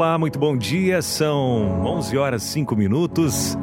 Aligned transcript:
Olá, 0.00 0.16
muito 0.16 0.38
bom 0.38 0.56
dia. 0.56 1.02
São 1.02 1.84
11 1.84 2.16
horas 2.16 2.42
5 2.44 2.74
minutos. 2.74 3.54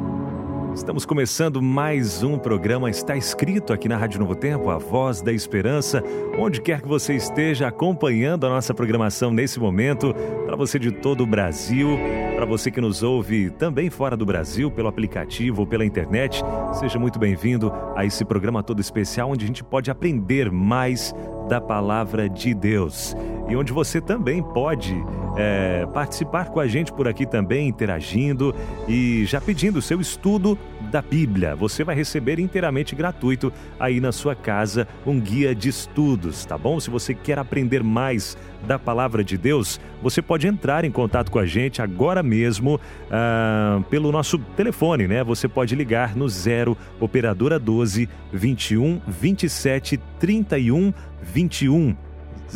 Estamos 0.72 1.04
começando 1.04 1.60
mais 1.60 2.22
um 2.22 2.38
programa 2.38 2.88
Está 2.88 3.16
Escrito 3.16 3.72
aqui 3.72 3.88
na 3.88 3.96
Rádio 3.96 4.20
Novo 4.20 4.36
Tempo, 4.36 4.70
a 4.70 4.78
voz 4.78 5.20
da 5.20 5.32
esperança. 5.32 6.00
Onde 6.38 6.60
quer 6.60 6.80
que 6.80 6.86
você 6.86 7.16
esteja 7.16 7.66
acompanhando 7.66 8.46
a 8.46 8.50
nossa 8.50 8.72
programação 8.72 9.32
nesse 9.32 9.58
momento, 9.58 10.14
para 10.46 10.54
você 10.54 10.78
de 10.78 10.92
todo 10.92 11.24
o 11.24 11.26
Brasil, 11.26 11.98
para 12.36 12.46
você 12.46 12.70
que 12.70 12.80
nos 12.80 13.02
ouve 13.02 13.50
também 13.50 13.90
fora 13.90 14.16
do 14.16 14.24
Brasil, 14.24 14.70
pelo 14.70 14.86
aplicativo 14.86 15.62
ou 15.62 15.66
pela 15.66 15.84
internet, 15.84 16.40
seja 16.74 17.00
muito 17.00 17.18
bem-vindo 17.18 17.72
a 17.96 18.06
esse 18.06 18.24
programa 18.24 18.62
todo 18.62 18.80
especial 18.80 19.32
onde 19.32 19.42
a 19.44 19.48
gente 19.48 19.64
pode 19.64 19.90
aprender 19.90 20.52
mais 20.52 21.12
da 21.48 21.60
palavra 21.60 22.28
de 22.28 22.54
Deus 22.54 23.16
e 23.48 23.56
onde 23.56 23.72
você 23.72 24.00
também 24.00 24.42
pode 24.42 24.94
é, 25.36 25.86
participar 25.86 26.50
com 26.50 26.60
a 26.60 26.66
gente 26.66 26.92
por 26.92 27.08
aqui 27.08 27.24
também, 27.24 27.68
interagindo 27.68 28.54
e 28.86 29.24
já 29.24 29.40
pedindo 29.40 29.78
o 29.78 29.82
seu 29.82 30.00
estudo 30.00 30.58
da 30.90 31.00
Bíblia. 31.00 31.54
Você 31.54 31.84
vai 31.84 31.94
receber 31.94 32.38
inteiramente 32.38 32.94
gratuito 32.94 33.52
aí 33.78 34.00
na 34.00 34.12
sua 34.12 34.34
casa 34.34 34.86
um 35.06 35.18
guia 35.18 35.54
de 35.54 35.68
estudos, 35.68 36.44
tá 36.44 36.58
bom? 36.58 36.78
Se 36.80 36.90
você 36.90 37.14
quer 37.14 37.38
aprender 37.38 37.82
mais 37.82 38.36
da 38.66 38.78
palavra 38.78 39.22
de 39.22 39.38
Deus, 39.38 39.80
você 40.02 40.20
pode 40.20 40.46
entrar 40.46 40.84
em 40.84 40.90
contato 40.90 41.30
com 41.30 41.38
a 41.38 41.46
gente 41.46 41.80
agora 41.80 42.22
mesmo 42.22 42.80
ah, 43.10 43.80
pelo 43.88 44.10
nosso 44.10 44.38
telefone, 44.56 45.06
né? 45.06 45.22
Você 45.22 45.46
pode 45.46 45.74
ligar 45.74 46.16
no 46.16 46.28
0 46.28 46.76
operadora 47.00 47.58
12 47.58 48.08
21 48.32 49.00
27 49.06 50.00
31 50.18 50.92
21 51.22 52.07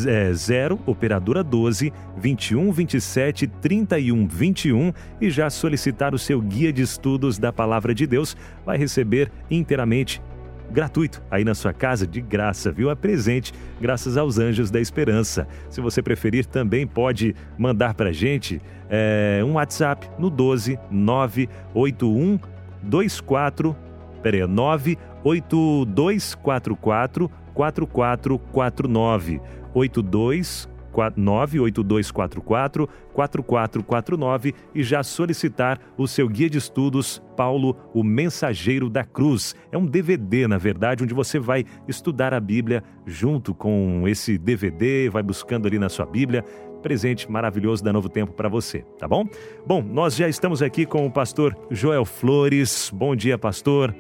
é 0.07 0.33
0, 0.33 0.79
operadora 0.87 1.43
12, 1.43 1.93
21 2.17 2.73
27 2.73 3.47
31 3.47 4.27
21 4.27 4.93
e 5.21 5.31
já 5.31 5.51
solicitar 5.51 6.15
o 6.15 6.19
seu 6.19 6.41
guia 6.41 6.73
de 6.73 6.83
estudos 6.83 7.39
da 7.39 7.53
Palavra 7.53 7.95
de 7.95 8.07
Deus, 8.07 8.37
vai 8.65 8.79
receber 8.79 9.31
inteiramente 9.51 10.23
gratuito 10.71 11.23
aí 11.31 11.45
na 11.45 11.55
sua 11.55 11.73
casa, 11.73 12.07
de 12.07 12.21
graça, 12.21 12.73
viu? 12.73 12.91
É 12.91 12.95
presente, 12.95 13.53
graças 13.81 14.17
aos 14.17 14.39
Anjos 14.39 14.71
da 14.71 14.81
Esperança. 14.81 15.47
Se 15.69 15.81
você 15.81 16.03
preferir, 16.03 16.47
também 16.47 16.87
pode 16.87 17.35
mandar 17.59 17.95
para 17.95 18.13
gente 18.13 18.61
é, 18.89 19.43
um 19.45 19.53
WhatsApp 19.53 20.09
no 20.19 20.31
12 20.31 20.79
981 20.91 22.39
24 22.83 23.77
peraí, 24.23 24.47
98244 24.47 27.31
4449 27.53 29.41
82 29.75 30.69
98244 31.17 32.89
4449 33.13 34.55
e 34.75 34.83
já 34.83 35.03
solicitar 35.03 35.81
o 35.97 36.07
seu 36.07 36.29
guia 36.29 36.51
de 36.51 36.59
estudos 36.59 37.23
Paulo, 37.37 37.77
o 37.95 38.05
Mensageiro 38.05 38.91
da 38.91 39.05
Cruz. 39.05 39.55
É 39.71 39.79
um 39.79 39.87
DVD, 39.87 40.47
na 40.47 40.59
verdade, 40.59 41.03
onde 41.03 41.15
você 41.15 41.39
vai 41.39 41.65
estudar 41.89 42.35
a 42.35 42.41
Bíblia 42.41 42.83
junto 43.07 43.55
com 43.55 44.07
esse 44.07 44.37
DVD, 44.39 45.09
vai 45.09 45.23
buscando 45.23 45.67
ali 45.67 45.79
na 45.79 45.89
sua 45.89 46.07
Bíblia. 46.07 46.45
Presente 46.83 47.31
maravilhoso 47.31 47.83
da 47.83 47.93
Novo 47.93 48.09
Tempo 48.09 48.33
para 48.33 48.49
você, 48.49 48.85
tá 48.99 49.07
bom? 49.07 49.25
Bom, 49.67 49.83
nós 49.83 50.17
já 50.17 50.29
estamos 50.29 50.61
aqui 50.63 50.85
com 50.85 51.07
o 51.07 51.11
pastor 51.11 51.57
Joel 51.71 52.05
Flores. 52.05 52.91
Bom 52.93 53.15
dia, 53.15 53.39
pastor. 53.39 53.95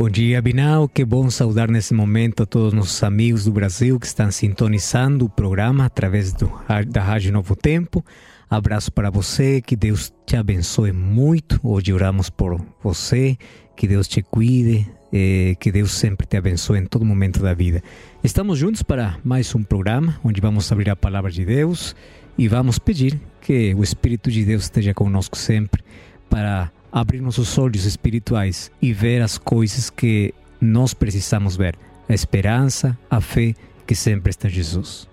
Bom 0.00 0.08
dia, 0.08 0.40
Binal. 0.40 0.88
Que 0.88 1.04
bom 1.04 1.28
saudar 1.28 1.70
nesse 1.70 1.92
momento 1.92 2.42
a 2.42 2.46
todos 2.46 2.72
nossos 2.72 3.02
amigos 3.02 3.44
do 3.44 3.52
Brasil 3.52 4.00
que 4.00 4.06
estão 4.06 4.30
sintonizando 4.30 5.26
o 5.26 5.28
programa 5.28 5.84
através 5.84 6.32
do, 6.32 6.50
da 6.88 7.02
Rádio 7.02 7.30
Novo 7.30 7.54
Tempo. 7.54 8.02
Abraço 8.48 8.90
para 8.90 9.10
você, 9.10 9.60
que 9.60 9.76
Deus 9.76 10.10
te 10.24 10.36
abençoe 10.36 10.90
muito. 10.90 11.60
Hoje 11.62 11.92
oramos 11.92 12.30
por 12.30 12.58
você, 12.82 13.36
que 13.76 13.86
Deus 13.86 14.08
te 14.08 14.22
cuide, 14.22 14.90
eh, 15.12 15.54
que 15.60 15.70
Deus 15.70 15.92
sempre 15.92 16.26
te 16.26 16.38
abençoe 16.38 16.78
em 16.78 16.86
todo 16.86 17.04
momento 17.04 17.42
da 17.42 17.52
vida. 17.52 17.82
Estamos 18.24 18.58
juntos 18.58 18.82
para 18.82 19.18
mais 19.22 19.54
um 19.54 19.62
programa 19.62 20.18
onde 20.24 20.40
vamos 20.40 20.72
abrir 20.72 20.88
a 20.88 20.96
palavra 20.96 21.30
de 21.30 21.44
Deus 21.44 21.94
e 22.38 22.48
vamos 22.48 22.78
pedir 22.78 23.20
que 23.42 23.74
o 23.74 23.82
Espírito 23.82 24.30
de 24.30 24.46
Deus 24.46 24.62
esteja 24.62 24.94
conosco 24.94 25.36
sempre 25.36 25.84
para 26.30 26.72
abrir 26.92 27.20
nossos 27.20 27.56
olhos 27.58 27.84
espirituais 27.84 28.70
e 28.80 28.92
ver 28.92 29.22
as 29.22 29.38
coisas 29.38 29.90
que 29.90 30.34
nós 30.60 30.94
precisamos 30.94 31.56
ver: 31.56 31.76
a 32.08 32.14
esperança, 32.14 32.96
a 33.08 33.20
fé 33.20 33.54
que 33.86 33.94
sempre 33.94 34.30
está 34.30 34.48
Jesus. 34.48 35.08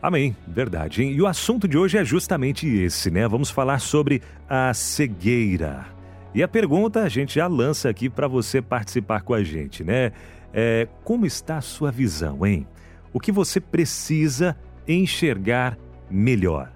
Amém, 0.00 0.36
verdade. 0.46 1.02
Hein? 1.02 1.12
E 1.12 1.20
o 1.20 1.26
assunto 1.26 1.66
de 1.66 1.76
hoje 1.76 1.98
é 1.98 2.04
justamente 2.04 2.68
esse, 2.68 3.10
né? 3.10 3.26
Vamos 3.26 3.50
falar 3.50 3.80
sobre 3.80 4.22
a 4.48 4.72
cegueira. 4.72 5.86
E 6.34 6.42
a 6.42 6.46
pergunta 6.46 7.02
a 7.02 7.08
gente 7.08 7.34
já 7.34 7.46
lança 7.46 7.88
aqui 7.88 8.08
para 8.08 8.28
você 8.28 8.62
participar 8.62 9.22
com 9.22 9.34
a 9.34 9.42
gente, 9.42 9.82
né? 9.82 10.12
É, 10.52 10.86
como 11.02 11.26
está 11.26 11.58
a 11.58 11.60
sua 11.60 11.90
visão, 11.90 12.46
hein? 12.46 12.66
O 13.12 13.18
que 13.18 13.32
você 13.32 13.60
precisa 13.60 14.56
enxergar 14.86 15.76
melhor? 16.08 16.72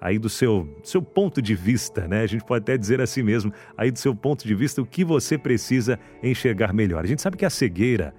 Aí 0.00 0.18
do 0.18 0.28
seu, 0.28 0.68
seu 0.82 1.00
ponto 1.00 1.40
de 1.40 1.54
vista, 1.54 2.08
né? 2.08 2.22
A 2.22 2.26
gente 2.26 2.44
pode 2.44 2.62
até 2.62 2.76
dizer 2.76 3.00
assim 3.00 3.22
mesmo, 3.22 3.52
aí 3.76 3.92
do 3.92 3.98
seu 4.00 4.12
ponto 4.12 4.44
de 4.44 4.52
vista, 4.56 4.82
o 4.82 4.86
que 4.86 5.04
você 5.04 5.38
precisa 5.38 6.00
enxergar 6.20 6.72
melhor. 6.72 7.04
A 7.04 7.06
gente 7.06 7.22
sabe 7.22 7.36
que 7.36 7.44
a 7.44 7.50
cegueira, 7.50 8.12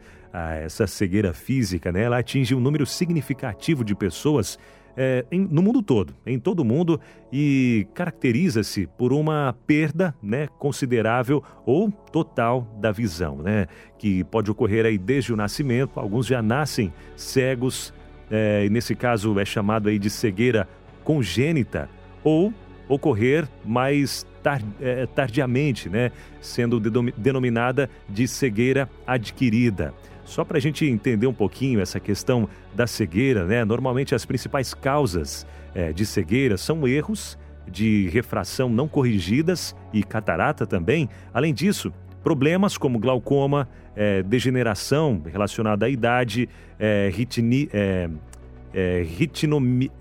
essa 0.64 0.88
cegueira 0.88 1.34
física, 1.34 1.92
né? 1.92 2.04
Ela 2.04 2.20
atinge 2.20 2.56
um 2.56 2.62
número 2.62 2.86
significativo 2.86 3.84
de 3.84 3.94
pessoas 3.94 4.58
é, 4.96 5.26
em, 5.32 5.42
no 5.42 5.62
mundo 5.62 5.82
todo, 5.82 6.14
em 6.26 6.40
todo 6.40 6.60
o 6.60 6.66
mundo, 6.66 7.00
e 7.32 7.88
caracteriza-se 7.94 8.88
por 8.98 9.14
uma 9.14 9.56
perda 9.66 10.14
né, 10.22 10.48
considerável 10.60 11.44
ou 11.66 11.92
total 11.92 12.68
da 12.80 12.92
visão, 12.92 13.38
né, 13.38 13.68
que 13.98 14.24
pode 14.26 14.50
ocorrer 14.50 14.86
aí 14.86 14.98
desde 14.98 15.34
o 15.34 15.36
nascimento. 15.36 16.00
Alguns 16.00 16.26
já 16.26 16.42
nascem 16.42 16.94
cegos, 17.16 17.94
é, 18.30 18.66
e 18.66 18.70
nesse 18.70 18.96
caso 18.96 19.40
é 19.40 19.46
chamado 19.46 19.90
aí 19.90 19.98
de 19.98 20.10
cegueira 20.10 20.68
congênita, 21.04 21.90
ou 22.24 22.54
ocorrer 22.88 23.48
mais 23.64 24.26
é, 24.82 25.06
tardiamente, 25.06 25.90
né, 25.90 26.12
sendo 26.42 26.80
denominada 26.80 27.90
de 28.08 28.28
cegueira 28.28 28.90
adquirida. 29.06 29.94
Só 30.30 30.46
para 30.46 30.58
a 30.60 30.62
gente 30.62 30.86
entender 30.86 31.26
um 31.26 31.34
pouquinho 31.34 31.82
essa 31.82 32.00
questão 32.00 32.48
da 32.76 32.86
cegueira, 32.86 33.46
né? 33.46 33.66
Normalmente 33.66 34.14
as 34.14 34.26
principais 34.26 34.76
causas 34.76 35.44
é, 35.74 35.92
de 35.92 36.06
cegueira 36.06 36.56
são 36.56 36.88
erros 36.88 37.36
de 37.68 38.08
refração 38.10 38.70
não 38.70 38.88
corrigidas 38.88 39.76
e 39.92 40.04
catarata 40.04 40.68
também. 40.68 41.10
Além 41.34 41.52
disso, 41.52 41.92
problemas 42.24 42.78
como 42.78 43.00
glaucoma, 43.00 43.68
é, 43.96 44.22
degeneração 44.22 45.20
relacionada 45.26 45.88
à 45.88 45.90
idade, 45.90 46.48
é, 46.80 47.12
é, 47.74 48.08
é, 48.72 49.04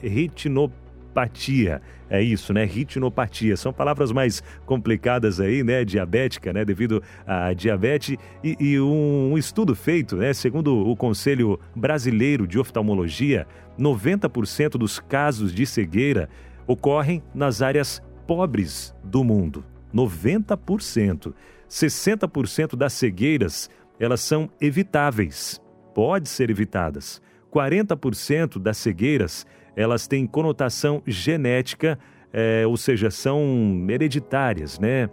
retinopatia. 0.03 1.81
É 2.11 2.23
isso, 2.23 2.53
né? 2.53 2.65
Retinopatia. 2.65 3.57
São 3.57 3.73
palavras 3.73 4.11
mais 4.13 4.43
complicadas 4.65 5.41
aí, 5.41 5.63
né? 5.63 5.85
Diabética, 5.85 6.53
né? 6.53 6.65
Devido 6.65 7.03
à 7.27 7.53
diabetes. 7.53 8.17
E, 8.43 8.57
e 8.59 8.81
um, 8.81 9.37
estudo 9.37 9.75
feito, 9.75 10.17
né? 10.17 10.33
Segundo 10.33 10.89
o 10.89 10.97
Conselho 10.97 11.61
Brasileiro 11.77 12.47
de 12.47 12.59
Oftalmologia, 12.59 13.47
90% 13.79 14.71
dos 14.71 14.99
casos 14.99 15.53
de 15.53 15.67
cegueira 15.67 16.29
ocorrem 16.67 17.23
nas 17.35 17.61
áreas 17.61 18.03
pobres 18.27 18.95
do 19.05 19.23
mundo. 19.23 19.65
90%. 19.95 21.35
60% 21.69 22.77
das 22.77 22.95
cegueiras, 22.95 23.69
elas 24.01 24.21
são 24.21 24.51
evitáveis. 24.61 25.61
Pode 25.95 26.29
ser 26.29 26.49
evitadas. 26.49 27.21
40% 27.53 28.59
das 28.59 28.77
cegueiras 28.77 29.47
elas 29.79 30.09
têm 30.09 30.27
conotação 30.27 31.01
genética, 31.07 31.97
é, 32.33 32.67
ou 32.67 32.77
seja, 32.77 33.13
são 33.13 33.87
hereditárias, 33.89 34.77
né? 34.81 35.09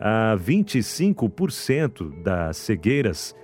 A 0.00 0.36
25% 0.36 2.20
das 2.20 2.56
cegueiras 2.56 3.36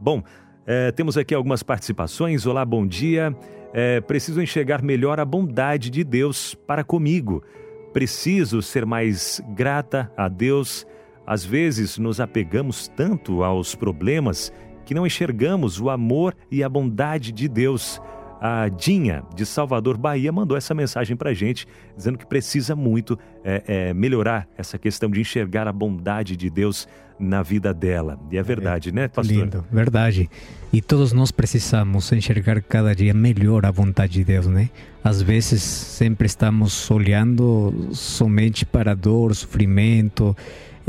Bom, 0.00 0.24
é, 0.66 0.90
temos 0.90 1.16
aqui 1.16 1.36
algumas 1.36 1.62
participações. 1.62 2.46
Olá, 2.46 2.64
bom 2.64 2.84
dia. 2.84 3.32
É, 3.72 4.00
preciso 4.00 4.42
enxergar 4.42 4.82
melhor 4.82 5.20
a 5.20 5.24
bondade 5.24 5.88
de 5.88 6.02
Deus 6.02 6.52
para 6.52 6.82
comigo. 6.82 7.44
Preciso 7.92 8.60
ser 8.60 8.84
mais 8.84 9.40
grata 9.54 10.10
a 10.16 10.26
Deus. 10.26 10.84
Às 11.24 11.44
vezes 11.44 11.96
nos 11.96 12.18
apegamos 12.18 12.88
tanto 12.88 13.44
aos 13.44 13.76
problemas 13.76 14.52
que 14.84 14.94
não 14.94 15.06
enxergamos 15.06 15.80
o 15.80 15.90
amor 15.90 16.36
e 16.50 16.62
a 16.62 16.68
bondade 16.68 17.32
de 17.32 17.48
Deus. 17.48 18.00
A 18.40 18.68
Dinha, 18.68 19.22
de 19.34 19.46
Salvador, 19.46 19.96
Bahia, 19.96 20.30
mandou 20.30 20.54
essa 20.54 20.74
mensagem 20.74 21.16
para 21.16 21.30
a 21.30 21.34
gente, 21.34 21.66
dizendo 21.96 22.18
que 22.18 22.26
precisa 22.26 22.76
muito 22.76 23.18
é, 23.42 23.62
é, 23.66 23.94
melhorar 23.94 24.46
essa 24.58 24.76
questão 24.76 25.10
de 25.10 25.18
enxergar 25.18 25.66
a 25.66 25.72
bondade 25.72 26.36
de 26.36 26.50
Deus 26.50 26.86
na 27.18 27.42
vida 27.42 27.72
dela. 27.72 28.18
E 28.30 28.36
é 28.36 28.42
verdade, 28.42 28.90
é, 28.90 28.92
né, 28.92 29.08
pastor? 29.08 29.34
Lindo, 29.34 29.64
verdade. 29.72 30.28
E 30.72 30.82
todos 30.82 31.12
nós 31.12 31.30
precisamos 31.30 32.12
enxergar 32.12 32.60
cada 32.60 32.94
dia 32.94 33.14
melhor 33.14 33.64
a 33.64 33.70
vontade 33.70 34.14
de 34.14 34.24
Deus, 34.24 34.46
né? 34.46 34.68
Às 35.02 35.22
vezes 35.22 35.62
sempre 35.62 36.26
estamos 36.26 36.90
olhando 36.90 37.88
somente 37.92 38.66
para 38.66 38.92
a 38.92 38.94
dor, 38.94 39.34
sofrimento, 39.34 40.36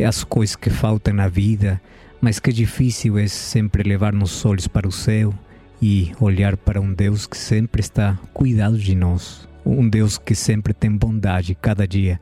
as 0.05 0.25
coisas 0.25 0.55
que 0.55 0.69
faltam 0.69 1.13
na 1.13 1.29
vida 1.29 1.79
mas 2.25 2.39
que 2.39 2.51
difícil 2.51 3.19
é 3.19 3.27
sempre 3.27 3.83
levar 3.83 4.11
nos 4.11 4.43
olhos 4.43 4.67
para 4.67 4.87
o 4.87 4.91
céu 4.91 5.31
e 5.79 6.11
olhar 6.19 6.57
para 6.57 6.81
um 6.81 6.91
Deus 6.91 7.27
que 7.27 7.37
sempre 7.37 7.81
está 7.81 8.17
cuidado 8.33 8.79
de 8.79 8.95
nós, 8.95 9.47
um 9.63 9.87
Deus 9.87 10.17
que 10.17 10.33
sempre 10.33 10.73
tem 10.73 10.89
bondade 10.89 11.53
cada 11.53 11.87
dia. 11.87 12.19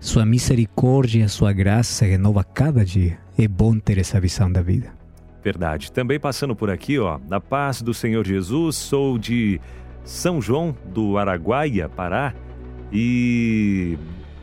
Sua 0.00 0.26
misericórdia, 0.26 1.28
sua 1.28 1.52
graça 1.52 2.04
renova 2.04 2.42
cada 2.42 2.84
dia. 2.84 3.16
É 3.38 3.46
bom 3.46 3.78
ter 3.78 3.98
essa 3.98 4.18
visão 4.18 4.50
da 4.50 4.60
vida. 4.60 4.92
Verdade. 5.40 5.92
Também 5.92 6.18
passando 6.18 6.56
por 6.56 6.68
aqui, 6.68 6.98
ó, 6.98 7.20
na 7.28 7.38
paz 7.40 7.80
do 7.80 7.94
Senhor 7.94 8.26
Jesus, 8.26 8.74
sou 8.74 9.16
de 9.16 9.60
São 10.02 10.42
João 10.42 10.76
do 10.92 11.16
Araguaia, 11.16 11.88
Pará, 11.88 12.34
e 12.92 13.96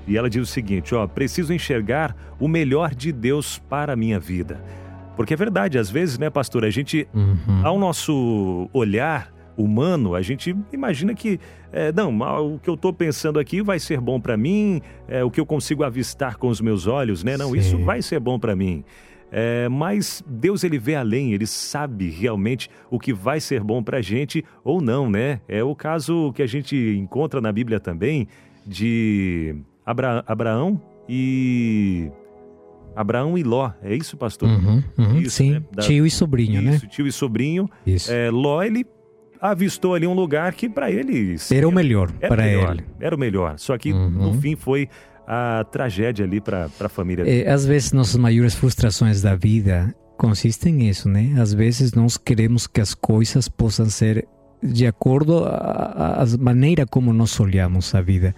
e 0.07 0.17
ela 0.17 0.29
diz 0.29 0.41
o 0.41 0.45
seguinte, 0.45 0.95
ó, 0.95 1.05
preciso 1.05 1.53
enxergar 1.53 2.15
o 2.39 2.47
melhor 2.47 2.95
de 2.95 3.11
Deus 3.11 3.59
para 3.69 3.93
a 3.93 3.95
minha 3.95 4.19
vida. 4.19 4.80
Porque 5.15 5.33
é 5.33 5.37
verdade, 5.37 5.77
às 5.77 5.89
vezes, 5.89 6.17
né, 6.17 6.29
pastor, 6.29 6.65
a 6.65 6.69
gente, 6.69 7.07
uhum. 7.13 7.61
ao 7.63 7.77
nosso 7.77 8.69
olhar 8.73 9.31
humano, 9.57 10.15
a 10.15 10.21
gente 10.21 10.55
imagina 10.71 11.13
que, 11.13 11.39
é, 11.71 11.91
não, 11.91 12.17
o 12.53 12.59
que 12.59 12.69
eu 12.69 12.75
estou 12.75 12.93
pensando 12.93 13.39
aqui 13.39 13.61
vai 13.61 13.79
ser 13.79 13.99
bom 13.99 14.19
para 14.19 14.37
mim, 14.37 14.81
é, 15.07 15.23
o 15.23 15.29
que 15.29 15.39
eu 15.39 15.45
consigo 15.45 15.83
avistar 15.83 16.37
com 16.37 16.47
os 16.47 16.61
meus 16.61 16.87
olhos, 16.87 17.23
né? 17.23 17.37
Não, 17.37 17.51
Sim. 17.51 17.57
isso 17.57 17.77
vai 17.79 18.01
ser 18.01 18.19
bom 18.19 18.39
para 18.39 18.55
mim. 18.55 18.83
É, 19.31 19.69
mas 19.69 20.21
Deus 20.27 20.63
ele 20.63 20.77
vê 20.77 20.95
além, 20.95 21.31
ele 21.31 21.47
sabe 21.47 22.09
realmente 22.09 22.69
o 22.89 22.99
que 22.99 23.13
vai 23.13 23.39
ser 23.39 23.63
bom 23.63 23.81
para 23.81 23.99
a 23.99 24.01
gente 24.01 24.43
ou 24.63 24.81
não, 24.81 25.09
né? 25.09 25.39
É 25.47 25.63
o 25.63 25.73
caso 25.73 26.33
que 26.33 26.41
a 26.41 26.47
gente 26.47 26.75
encontra 26.75 27.39
na 27.39 27.51
Bíblia 27.51 27.79
também 27.79 28.27
de 28.67 29.55
Abra 29.85 30.23
Abraão 30.27 30.81
e 31.07 32.11
Abraão 32.95 33.37
e 33.37 33.43
Ló, 33.43 33.71
é 33.81 33.95
isso, 33.95 34.17
pastor? 34.17 34.49
Uhum, 34.49 34.83
uhum, 34.97 35.17
isso, 35.19 35.37
sim, 35.37 35.51
né? 35.51 35.63
da... 35.71 35.81
tio 35.81 36.05
e 36.05 36.11
sobrinho, 36.11 36.61
né? 36.61 36.75
isso, 36.75 36.85
né? 36.85 36.91
tio 36.91 37.07
e 37.07 37.11
sobrinho. 37.11 37.69
Isso. 37.85 38.11
É, 38.11 38.29
Ló, 38.29 38.61
ele 38.61 38.85
avistou 39.39 39.95
ali 39.95 40.05
um 40.05 40.13
lugar 40.13 40.53
que 40.53 40.69
para 40.69 40.91
ele... 40.91 41.35
Era 41.51 41.67
o 41.67 41.71
melhor 41.71 42.11
para 42.11 42.47
ele. 42.47 42.83
Era 42.99 43.15
o 43.15 43.19
melhor, 43.19 43.57
só 43.57 43.77
que 43.77 43.91
uhum. 43.91 44.09
no 44.09 44.33
fim 44.33 44.55
foi 44.55 44.87
a 45.27 45.63
tragédia 45.63 46.25
ali 46.25 46.41
para 46.41 46.69
a 46.79 46.89
família 46.89 47.23
dele. 47.23 47.43
É, 47.43 47.51
às 47.51 47.65
vezes 47.65 47.91
nossas 47.91 48.17
maiores 48.17 48.53
frustrações 48.53 49.21
da 49.21 49.35
vida 49.35 49.95
consistem 50.17 50.73
nisso, 50.73 51.09
né? 51.09 51.33
Às 51.39 51.53
vezes 51.53 51.93
nós 51.93 52.17
queremos 52.17 52.67
que 52.67 52.81
as 52.81 52.93
coisas 52.93 53.47
possam 53.47 53.87
ser 53.87 54.27
de 54.61 54.85
acordo 54.85 55.43
a 55.45 56.23
maneira 56.39 56.85
como 56.85 57.11
nós 57.11 57.39
olhamos 57.39 57.95
a 57.95 58.01
vida. 58.01 58.35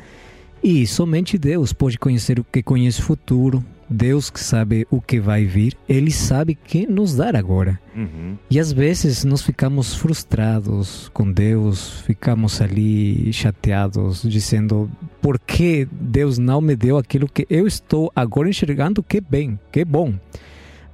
E 0.63 0.88
somente 0.88 1.38
Deus 1.38 1.74
pode 1.74 2.00
conhecer 2.00 2.39
o 2.39 2.43
que 2.43 2.63
conhece 2.63 3.01
o 3.01 3.03
futuro, 3.03 3.63
Deus 3.93 4.31
que 4.31 4.39
sabe 4.39 4.88
o 4.89 5.00
que 5.00 5.19
vai 5.19 5.45
vir, 5.45 5.75
Ele 5.88 6.12
sabe 6.12 6.55
que 6.55 6.88
nos 6.88 7.15
dar 7.15 7.35
agora. 7.35 7.79
Uhum. 7.95 8.35
E 8.50 8.59
às 8.59 8.73
vezes 8.73 9.23
nós 9.23 9.43
ficamos 9.43 9.93
frustrados 9.93 11.09
com 11.13 11.31
Deus, 11.31 12.01
ficamos 12.01 12.59
ali 12.59 13.31
chateados, 13.31 14.23
dizendo: 14.23 14.89
por 15.21 15.39
que 15.39 15.88
Deus 15.91 16.39
não 16.39 16.59
me 16.59 16.75
deu 16.75 16.97
aquilo 16.97 17.29
que 17.29 17.45
eu 17.50 17.67
estou 17.67 18.12
agora 18.15 18.50
enxergando 18.50 19.03
que 19.03 19.21
bem, 19.21 19.59
que 19.71 19.85
bom? 19.85 20.15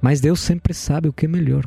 Mas 0.02 0.20
Deus 0.20 0.40
sempre 0.40 0.74
sabe 0.74 1.08
o 1.08 1.12
que 1.12 1.24
é 1.24 1.28
melhor. 1.28 1.64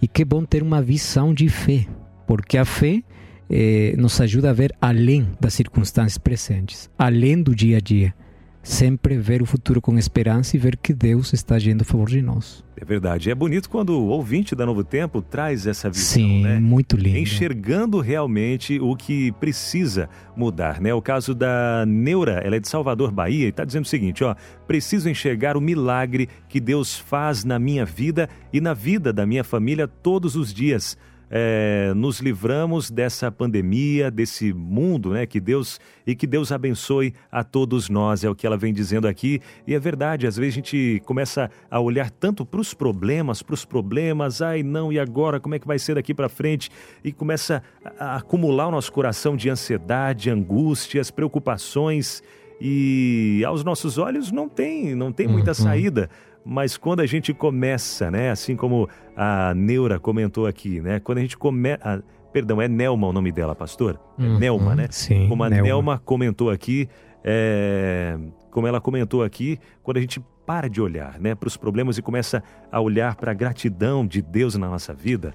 E 0.00 0.06
que 0.06 0.24
bom 0.24 0.44
ter 0.44 0.62
uma 0.62 0.82
visão 0.82 1.32
de 1.32 1.48
fé, 1.48 1.86
porque 2.26 2.58
a 2.58 2.66
fé 2.66 3.02
eh, 3.48 3.94
nos 3.96 4.20
ajuda 4.20 4.50
a 4.50 4.52
ver 4.52 4.74
além 4.78 5.26
das 5.40 5.54
circunstâncias 5.54 6.18
presentes, 6.18 6.90
além 6.98 7.42
do 7.42 7.54
dia 7.54 7.78
a 7.78 7.80
dia 7.80 8.14
sempre 8.66 9.16
ver 9.16 9.42
o 9.42 9.46
futuro 9.46 9.80
com 9.80 9.96
esperança 9.96 10.56
e 10.56 10.58
ver 10.58 10.76
que 10.76 10.92
Deus 10.92 11.32
está 11.32 11.54
agindo 11.54 11.82
a 11.82 11.84
favor 11.84 12.08
de 12.08 12.20
nós. 12.20 12.64
É 12.76 12.84
verdade. 12.84 13.30
É 13.30 13.34
bonito 13.34 13.70
quando 13.70 13.90
o 13.90 14.08
ouvinte 14.08 14.56
da 14.56 14.66
Novo 14.66 14.82
Tempo 14.82 15.22
traz 15.22 15.68
essa 15.68 15.88
visão, 15.88 16.04
Sim, 16.04 16.42
né? 16.42 16.58
muito 16.58 16.96
lindo. 16.96 17.16
Enxergando 17.16 18.00
realmente 18.00 18.80
o 18.80 18.96
que 18.96 19.30
precisa 19.32 20.08
mudar, 20.36 20.80
né? 20.80 20.92
O 20.92 21.00
caso 21.00 21.32
da 21.32 21.84
Neura, 21.86 22.40
ela 22.44 22.56
é 22.56 22.60
de 22.60 22.68
Salvador, 22.68 23.12
Bahia, 23.12 23.46
e 23.46 23.50
está 23.50 23.64
dizendo 23.64 23.84
o 23.84 23.88
seguinte, 23.88 24.24
ó, 24.24 24.34
preciso 24.66 25.08
enxergar 25.08 25.56
o 25.56 25.60
milagre 25.60 26.28
que 26.48 26.58
Deus 26.58 26.98
faz 26.98 27.44
na 27.44 27.60
minha 27.60 27.84
vida 27.84 28.28
e 28.52 28.60
na 28.60 28.74
vida 28.74 29.12
da 29.12 29.24
minha 29.24 29.44
família 29.44 29.86
todos 29.86 30.34
os 30.34 30.52
dias 30.52 30.98
é, 31.30 31.92
nos 31.94 32.20
livramos 32.20 32.90
dessa 32.90 33.30
pandemia, 33.30 34.10
desse 34.10 34.52
mundo, 34.52 35.10
né? 35.10 35.26
Que 35.26 35.40
Deus 35.40 35.80
e 36.06 36.14
que 36.14 36.26
Deus 36.26 36.52
abençoe 36.52 37.12
a 37.30 37.42
todos 37.42 37.88
nós, 37.88 38.22
é 38.22 38.30
o 38.30 38.34
que 38.34 38.46
ela 38.46 38.56
vem 38.56 38.72
dizendo 38.72 39.08
aqui. 39.08 39.40
E 39.66 39.74
é 39.74 39.78
verdade, 39.78 40.26
às 40.26 40.36
vezes 40.36 40.54
a 40.54 40.56
gente 40.56 41.02
começa 41.04 41.50
a 41.70 41.80
olhar 41.80 42.10
tanto 42.10 42.46
para 42.46 42.60
os 42.60 42.72
problemas, 42.72 43.42
para 43.42 43.54
os 43.54 43.64
problemas, 43.64 44.40
ai 44.40 44.62
não, 44.62 44.92
e 44.92 44.98
agora 44.98 45.40
como 45.40 45.54
é 45.54 45.58
que 45.58 45.66
vai 45.66 45.78
ser 45.78 45.96
daqui 45.96 46.14
para 46.14 46.28
frente? 46.28 46.70
E 47.02 47.12
começa 47.12 47.62
a 47.98 48.16
acumular 48.16 48.68
o 48.68 48.70
nosso 48.70 48.92
coração 48.92 49.36
de 49.36 49.50
ansiedade, 49.50 50.30
angústias, 50.30 51.10
preocupações 51.10 52.22
e 52.60 53.42
aos 53.46 53.62
nossos 53.62 53.98
olhos 53.98 54.32
não 54.32 54.48
tem, 54.48 54.94
não 54.94 55.12
tem 55.12 55.26
muita 55.26 55.50
uhum. 55.50 55.54
saída. 55.54 56.08
Mas 56.48 56.76
quando 56.76 57.00
a 57.00 57.06
gente 57.06 57.34
começa, 57.34 58.08
né, 58.08 58.30
assim 58.30 58.54
como 58.54 58.88
a 59.16 59.52
Neura 59.52 59.98
comentou 59.98 60.46
aqui, 60.46 60.80
né, 60.80 61.00
quando 61.00 61.18
a 61.18 61.20
gente 61.20 61.36
começa, 61.36 62.04
perdão, 62.32 62.62
é 62.62 62.68
Nelma 62.68 63.08
o 63.08 63.12
nome 63.12 63.32
dela, 63.32 63.52
pastor? 63.52 63.98
É 64.16 64.22
uhum, 64.22 64.38
Nelma, 64.38 64.76
né? 64.76 64.86
Sim. 64.90 65.28
Como 65.28 65.42
a 65.42 65.50
Nelma, 65.50 65.66
Nelma 65.66 66.02
comentou 66.04 66.48
aqui, 66.48 66.88
é, 67.24 68.16
como 68.52 68.64
ela 68.64 68.80
comentou 68.80 69.24
aqui, 69.24 69.58
quando 69.82 69.96
a 69.96 70.00
gente 70.00 70.24
para 70.46 70.68
de 70.70 70.80
olhar, 70.80 71.18
né, 71.18 71.34
para 71.34 71.48
os 71.48 71.56
problemas 71.56 71.98
e 71.98 72.02
começa 72.02 72.40
a 72.70 72.80
olhar 72.80 73.16
para 73.16 73.32
a 73.32 73.34
gratidão 73.34 74.06
de 74.06 74.22
Deus 74.22 74.54
na 74.54 74.68
nossa 74.68 74.94
vida, 74.94 75.34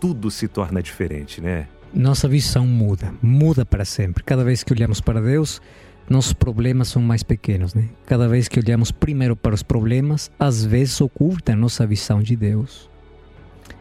tudo 0.00 0.30
se 0.30 0.48
torna 0.48 0.82
diferente, 0.82 1.42
né? 1.42 1.68
Nossa 1.92 2.26
visão 2.26 2.66
muda, 2.66 3.12
muda 3.20 3.66
para 3.66 3.84
sempre. 3.84 4.24
Cada 4.24 4.44
vez 4.44 4.62
que 4.64 4.72
olhamos 4.72 5.00
para 5.00 5.20
Deus, 5.20 5.60
nossos 6.10 6.32
problemas 6.32 6.88
são 6.88 7.02
mais 7.02 7.22
pequenos, 7.22 7.74
né? 7.74 7.88
Cada 8.06 8.28
vez 8.28 8.48
que 8.48 8.58
olhamos 8.58 8.90
primeiro 8.90 9.36
para 9.36 9.54
os 9.54 9.62
problemas, 9.62 10.30
às 10.38 10.64
vezes 10.64 11.00
oculta 11.00 11.52
a 11.52 11.56
nossa 11.56 11.86
visão 11.86 12.22
de 12.22 12.34
Deus. 12.34 12.88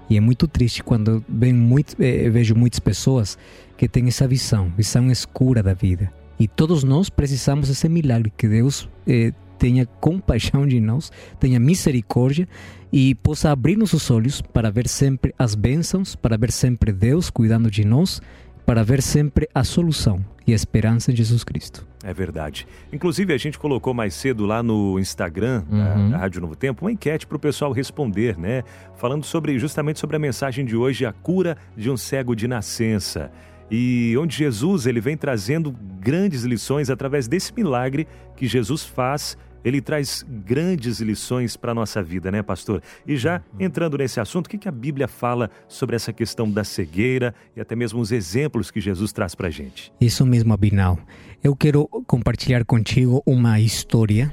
E 0.10 0.17
é 0.17 0.19
muito 0.19 0.48
triste 0.48 0.84
quando 0.84 1.24
muito, 1.29 1.96
eh, 2.01 2.29
vejo 2.29 2.55
muitas 2.55 2.79
pessoas 2.79 3.38
que 3.77 3.88
têm 3.88 4.07
essa 4.07 4.27
visão, 4.27 4.72
visão 4.75 5.12
escura 5.12 5.62
da 5.62 5.74
vida. 5.74 6.12
E 6.39 6.48
todos 6.48 6.84
nós 6.84 7.10
precisamos 7.10 7.67
desse 7.67 7.89
milagre, 7.89 8.31
que 8.36 8.48
Deus 8.48 8.88
eh, 9.07 9.34
tenha 9.57 9.86
compaixão 9.86 10.67
de 10.67 10.79
nós, 10.79 11.12
tenha 11.39 11.60
misericórdia 11.60 12.48
e 12.91 13.15
possa 13.15 13.51
abrir 13.51 13.75
nossos 13.75 14.10
olhos 14.10 14.41
para 14.41 14.72
ver 14.72 14.88
sempre 14.88 15.34
as 15.38 15.55
bênçãos, 15.55 16.15
para 16.15 16.38
ver 16.38 16.51
sempre 16.51 16.91
Deus 16.91 17.29
cuidando 17.29 17.69
de 17.69 17.84
nós 17.84 18.22
para 18.67 18.83
ver 18.83 19.01
sempre 19.01 19.47
a 19.55 19.63
solução 19.63 20.19
e 20.45 20.51
a 20.51 20.55
esperança 20.55 21.09
em 21.09 21.15
Jesus 21.15 21.41
Cristo. 21.41 21.88
É 22.03 22.13
verdade. 22.13 22.67
Inclusive, 22.91 23.33
a 23.33 23.38
gente 23.38 23.57
colocou 23.57 23.93
mais 23.93 24.13
cedo 24.13 24.45
lá 24.45 24.62
no 24.62 25.00
Instagram 25.00 25.63
uhum. 25.71 26.09
da, 26.09 26.17
Rádio 26.17 26.41
Novo 26.41 26.53
Tempo 26.53 26.83
uma 26.83 26.91
enquete 26.91 27.25
para 27.25 27.38
o 27.38 27.39
pessoal 27.39 27.71
responder, 27.71 28.38
né? 28.38 28.63
Falando 28.97 29.24
sobre 29.24 29.57
justamente 29.57 30.00
sobre 30.00 30.17
a 30.17 30.19
mensagem 30.19 30.65
de 30.65 30.75
hoje, 30.75 31.05
a 31.05 31.13
cura 31.13 31.55
de 31.77 31.89
um 31.89 31.95
cego 31.95 32.36
de 32.36 32.45
nascença. 32.45 33.31
E 33.71 34.13
onde 34.17 34.36
Jesus 34.36 34.86
ele 34.86 35.00
vem 35.00 35.15
trazendo 35.15 35.74
grandes 36.01 36.43
lições 36.43 36.89
através 36.89 37.25
desse 37.25 37.53
milagre 37.55 38.05
que 38.36 38.47
Jesus 38.47 38.83
faz 38.83 39.38
ele 39.67 39.81
traz 39.81 40.25
grandes 40.45 41.01
lições 41.01 41.57
para 41.57 41.71
a 41.71 41.75
nossa 41.75 42.01
vida, 42.01 42.31
né, 42.31 42.41
pastor? 42.41 42.81
E 43.05 43.17
já 43.17 43.41
entrando 43.59 43.97
nesse 43.97 44.19
assunto, 44.19 44.47
o 44.47 44.50
que, 44.50 44.57
que 44.57 44.67
a 44.67 44.71
Bíblia 44.71 45.07
fala 45.07 45.50
sobre 45.67 45.95
essa 45.95 46.13
questão 46.13 46.50
da 46.50 46.63
cegueira 46.63 47.36
e 47.55 47.59
até 47.59 47.75
mesmo 47.75 48.00
os 48.00 48.12
exemplos 48.12 48.71
que 48.71 48.79
Jesus 48.79 49.12
traz 49.12 49.36
para 49.36 49.47
a 49.47 49.51
gente? 49.51 49.91
Isso 50.00 50.25
mesmo, 50.25 50.53
Abinal. 50.53 50.97
Eu 51.43 51.55
quero 51.55 51.86
compartilhar 52.07 52.63
contigo 52.63 53.21
uma 53.25 53.59
história 53.59 54.31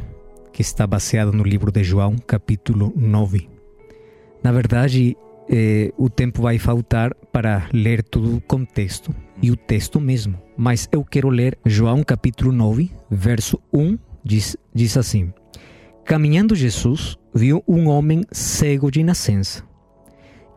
que 0.52 0.62
está 0.62 0.86
baseada 0.86 1.32
no 1.32 1.42
livro 1.42 1.72
de 1.72 1.82
João, 1.82 2.16
capítulo 2.16 2.92
9. 2.94 3.48
Na 4.42 4.52
verdade, 4.52 5.16
eh, 5.50 5.92
o 5.98 6.08
tempo 6.08 6.42
vai 6.42 6.58
faltar 6.58 7.12
para 7.32 7.68
ler 7.72 8.04
todo 8.04 8.36
o 8.36 8.40
contexto 8.40 9.12
e 9.42 9.50
o 9.50 9.56
texto 9.56 10.00
mesmo, 10.00 10.40
mas 10.56 10.88
eu 10.92 11.04
quero 11.04 11.28
ler 11.28 11.58
João 11.66 12.04
capítulo 12.04 12.52
9, 12.52 12.90
verso 13.10 13.60
1 13.72 13.98
diz, 14.24 14.56
diz 14.74 14.96
assim: 14.96 15.32
Caminhando 16.04 16.54
Jesus 16.54 17.18
viu 17.34 17.62
um 17.68 17.88
homem 17.88 18.22
cego 18.32 18.90
de 18.90 19.02
nascença. 19.02 19.62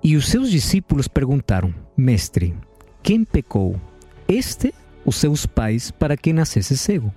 E 0.03 0.15
os 0.15 0.27
seus 0.29 0.49
discípulos 0.49 1.07
perguntaram: 1.07 1.73
Mestre, 1.95 2.55
quem 3.03 3.23
pecou? 3.23 3.79
Este 4.27 4.73
ou 5.05 5.11
seus 5.11 5.45
pais 5.45 5.91
para 5.91 6.17
que 6.17 6.33
nascesse 6.33 6.77
cego? 6.77 7.13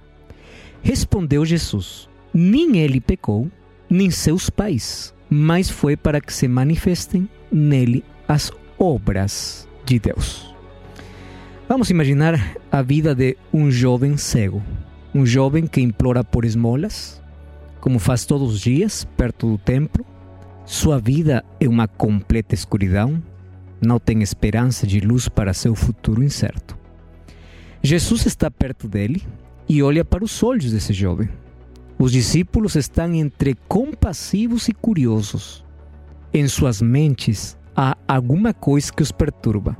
Respondeu 0.83 1.45
Jesus: 1.45 2.09
Nem 2.33 2.79
ele 2.79 3.01
pecou, 3.01 3.51
nem 3.89 4.11
seus 4.11 4.49
pais, 4.49 5.15
mas 5.29 5.69
foi 5.69 5.97
para 5.97 6.21
que 6.21 6.33
se 6.33 6.49
manifestem 6.49 7.29
nele 7.51 8.05
as 8.27 8.53
obras 8.79 9.69
de 9.85 9.99
Deus. 9.99 10.55
Vamos 11.69 11.91
imaginar 11.91 12.57
a 12.71 12.83
vida 12.83 13.15
de 13.15 13.37
um 13.53 13.71
jovem 13.71 14.17
cego 14.17 14.63
um 15.15 15.27
jovem 15.27 15.67
que 15.67 15.81
implora 15.81 16.23
por 16.23 16.45
esmolas, 16.45 17.21
como 17.81 17.99
faz 17.99 18.25
todos 18.25 18.55
os 18.55 18.61
dias, 18.61 19.05
perto 19.17 19.53
do 19.53 19.59
templo. 19.59 20.05
Sua 20.65 20.99
vida 20.99 21.45
é 21.59 21.69
uma 21.69 21.89
completa 21.89 22.55
escuridão, 22.55 23.23
não 23.81 23.99
tem 23.99 24.23
esperança 24.23 24.87
de 24.87 25.01
luz 25.01 25.29
para 25.29 25.55
seu 25.55 25.75
futuro 25.75 26.23
incerto. 26.23 26.79
Jesus 27.83 28.27
está 28.27 28.51
perto 28.51 28.87
dele 28.87 29.27
e 29.69 29.83
olha 29.83 30.05
para 30.05 30.23
os 30.23 30.43
olhos 30.43 30.71
desse 30.73 30.93
jovem. 30.93 31.29
Os 31.99 32.13
discípulos 32.13 32.77
estão 32.77 33.13
entre 33.15 33.57
compassivos 33.67 34.69
e 34.69 34.73
curiosos. 34.73 35.65
Em 36.33 36.47
suas 36.47 36.81
mentes 36.81 37.59
há 37.75 37.97
alguma 38.07 38.55
coisa 38.55 38.93
que 38.93 39.03
os 39.03 39.11
perturba. 39.11 39.77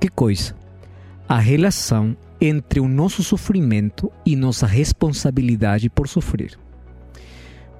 Que 0.00 0.08
coisa? 0.08 0.54
A 1.28 1.38
relação 1.38 2.16
entre 2.46 2.80
o 2.80 2.88
nosso 2.88 3.22
sofrimento 3.22 4.10
e 4.24 4.36
nossa 4.36 4.66
responsabilidade 4.66 5.88
por 5.88 6.08
sofrer. 6.08 6.58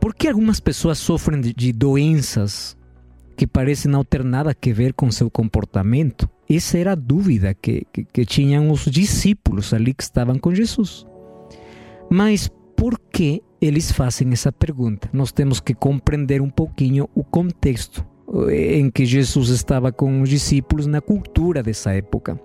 Por 0.00 0.14
que 0.14 0.28
algumas 0.28 0.60
pessoas 0.60 0.98
sofrem 0.98 1.40
de 1.40 1.72
doenças 1.72 2.76
que 3.36 3.46
parecem 3.46 3.90
não 3.90 4.04
ter 4.04 4.22
nada 4.22 4.50
a 4.50 4.72
ver 4.72 4.92
com 4.92 5.10
seu 5.10 5.30
comportamento? 5.30 6.28
Essa 6.48 6.78
era 6.78 6.92
a 6.92 6.94
dúvida 6.94 7.54
que, 7.54 7.86
que, 7.92 8.04
que 8.04 8.24
tinham 8.24 8.70
os 8.70 8.84
discípulos 8.84 9.72
ali 9.72 9.94
que 9.94 10.02
estavam 10.02 10.38
com 10.38 10.54
Jesus. 10.54 11.06
Mas 12.10 12.50
por 12.76 12.98
que 12.98 13.42
eles 13.60 13.90
fazem 13.90 14.30
essa 14.32 14.52
pergunta? 14.52 15.08
Nós 15.12 15.32
temos 15.32 15.58
que 15.58 15.74
compreender 15.74 16.42
um 16.42 16.50
pouquinho 16.50 17.08
o 17.14 17.24
contexto 17.24 18.04
eh, 18.50 18.78
em 18.78 18.90
que 18.90 19.06
Jesus 19.06 19.48
estava 19.48 19.90
com 19.90 20.20
os 20.20 20.28
discípulos 20.28 20.86
na 20.86 21.00
cultura 21.00 21.62
dessa 21.62 21.92
época. 21.92 22.38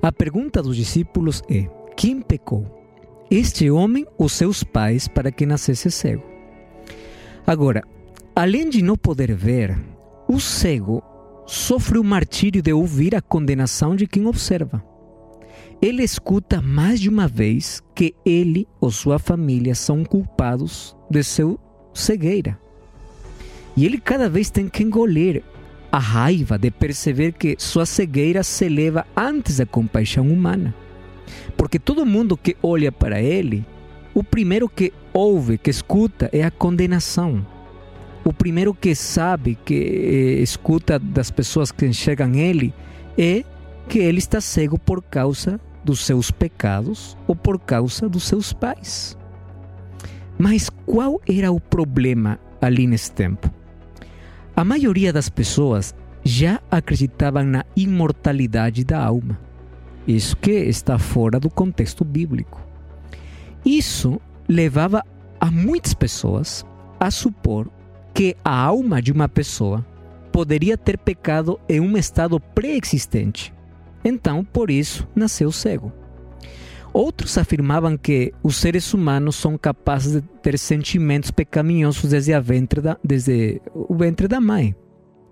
A 0.00 0.12
pergunta 0.12 0.62
dos 0.62 0.76
discípulos 0.76 1.42
é: 1.50 1.68
quem 1.96 2.20
pecou? 2.20 2.66
Este 3.30 3.70
homem 3.70 4.06
ou 4.16 4.28
seus 4.28 4.62
pais 4.62 5.08
para 5.08 5.32
que 5.32 5.44
nascesse 5.44 5.90
cego? 5.90 6.24
Agora, 7.46 7.82
além 8.34 8.70
de 8.70 8.80
não 8.82 8.96
poder 8.96 9.34
ver, 9.34 9.76
o 10.28 10.38
cego 10.38 11.02
sofre 11.46 11.98
o 11.98 12.04
martírio 12.04 12.62
de 12.62 12.72
ouvir 12.72 13.14
a 13.16 13.20
condenação 13.20 13.96
de 13.96 14.06
quem 14.06 14.26
observa. 14.26 14.84
Ele 15.80 16.02
escuta 16.02 16.62
mais 16.62 17.00
de 17.00 17.08
uma 17.08 17.26
vez 17.26 17.82
que 17.94 18.14
ele 18.24 18.66
ou 18.80 18.90
sua 18.90 19.18
família 19.18 19.74
são 19.74 20.04
culpados 20.04 20.96
de 21.10 21.22
seu 21.22 21.58
cegueira. 21.92 22.58
E 23.76 23.84
ele 23.84 23.98
cada 23.98 24.28
vez 24.28 24.50
tem 24.50 24.68
que 24.68 24.82
engolir 24.82 25.42
a 25.90 25.98
raiva 25.98 26.58
de 26.58 26.70
perceber 26.70 27.32
que 27.32 27.56
sua 27.58 27.86
cegueira 27.86 28.42
se 28.42 28.66
eleva 28.66 29.06
antes 29.16 29.58
da 29.58 29.66
compaixão 29.66 30.28
humana. 30.28 30.74
Porque 31.56 31.78
todo 31.78 32.06
mundo 32.06 32.36
que 32.36 32.56
olha 32.62 32.92
para 32.92 33.20
ele, 33.20 33.64
o 34.14 34.22
primeiro 34.22 34.68
que 34.68 34.92
ouve, 35.12 35.58
que 35.58 35.70
escuta, 35.70 36.28
é 36.32 36.42
a 36.42 36.50
condenação. 36.50 37.46
O 38.24 38.32
primeiro 38.32 38.74
que 38.74 38.94
sabe, 38.94 39.56
que 39.64 39.74
eh, 39.74 40.42
escuta 40.42 40.98
das 40.98 41.30
pessoas 41.30 41.72
que 41.72 41.86
enxergam 41.86 42.34
ele, 42.34 42.74
é 43.16 43.44
que 43.88 43.98
ele 43.98 44.18
está 44.18 44.40
cego 44.40 44.78
por 44.78 45.02
causa 45.02 45.60
dos 45.82 46.04
seus 46.04 46.30
pecados 46.30 47.16
ou 47.26 47.34
por 47.34 47.58
causa 47.58 48.08
dos 48.08 48.24
seus 48.24 48.52
pais. 48.52 49.16
Mas 50.38 50.70
qual 50.86 51.20
era 51.26 51.50
o 51.50 51.58
problema 51.58 52.38
ali 52.60 52.86
nesse 52.86 53.10
tempo? 53.10 53.57
A 54.58 54.64
maioria 54.64 55.12
das 55.12 55.28
pessoas 55.28 55.94
já 56.24 56.60
acreditavam 56.68 57.44
na 57.44 57.64
imortalidade 57.76 58.82
da 58.82 59.00
alma. 59.00 59.38
Isso 60.04 60.36
que 60.36 60.50
está 60.50 60.98
fora 60.98 61.38
do 61.38 61.48
contexto 61.48 62.04
bíblico. 62.04 62.60
Isso 63.64 64.20
levava 64.48 65.04
a 65.38 65.48
muitas 65.48 65.94
pessoas 65.94 66.66
a 66.98 67.08
supor 67.08 67.70
que 68.12 68.36
a 68.44 68.52
alma 68.52 69.00
de 69.00 69.12
uma 69.12 69.28
pessoa 69.28 69.86
poderia 70.32 70.76
ter 70.76 70.98
pecado 70.98 71.60
em 71.68 71.78
um 71.78 71.96
estado 71.96 72.40
pré-existente. 72.40 73.54
Então, 74.04 74.44
por 74.44 74.72
isso, 74.72 75.06
nasceu 75.14 75.52
cego. 75.52 75.92
Outros 76.98 77.38
afirmavam 77.38 77.96
que 77.96 78.32
os 78.42 78.56
seres 78.56 78.92
humanos 78.92 79.36
são 79.36 79.56
capazes 79.56 80.20
de 80.20 80.28
ter 80.42 80.58
sentimentos 80.58 81.30
pecaminosos 81.30 82.10
desde, 82.10 82.36
ventre 82.40 82.80
da, 82.80 82.98
desde 83.04 83.62
o 83.72 83.94
ventre 83.94 84.26
da 84.26 84.40
mãe. 84.40 84.74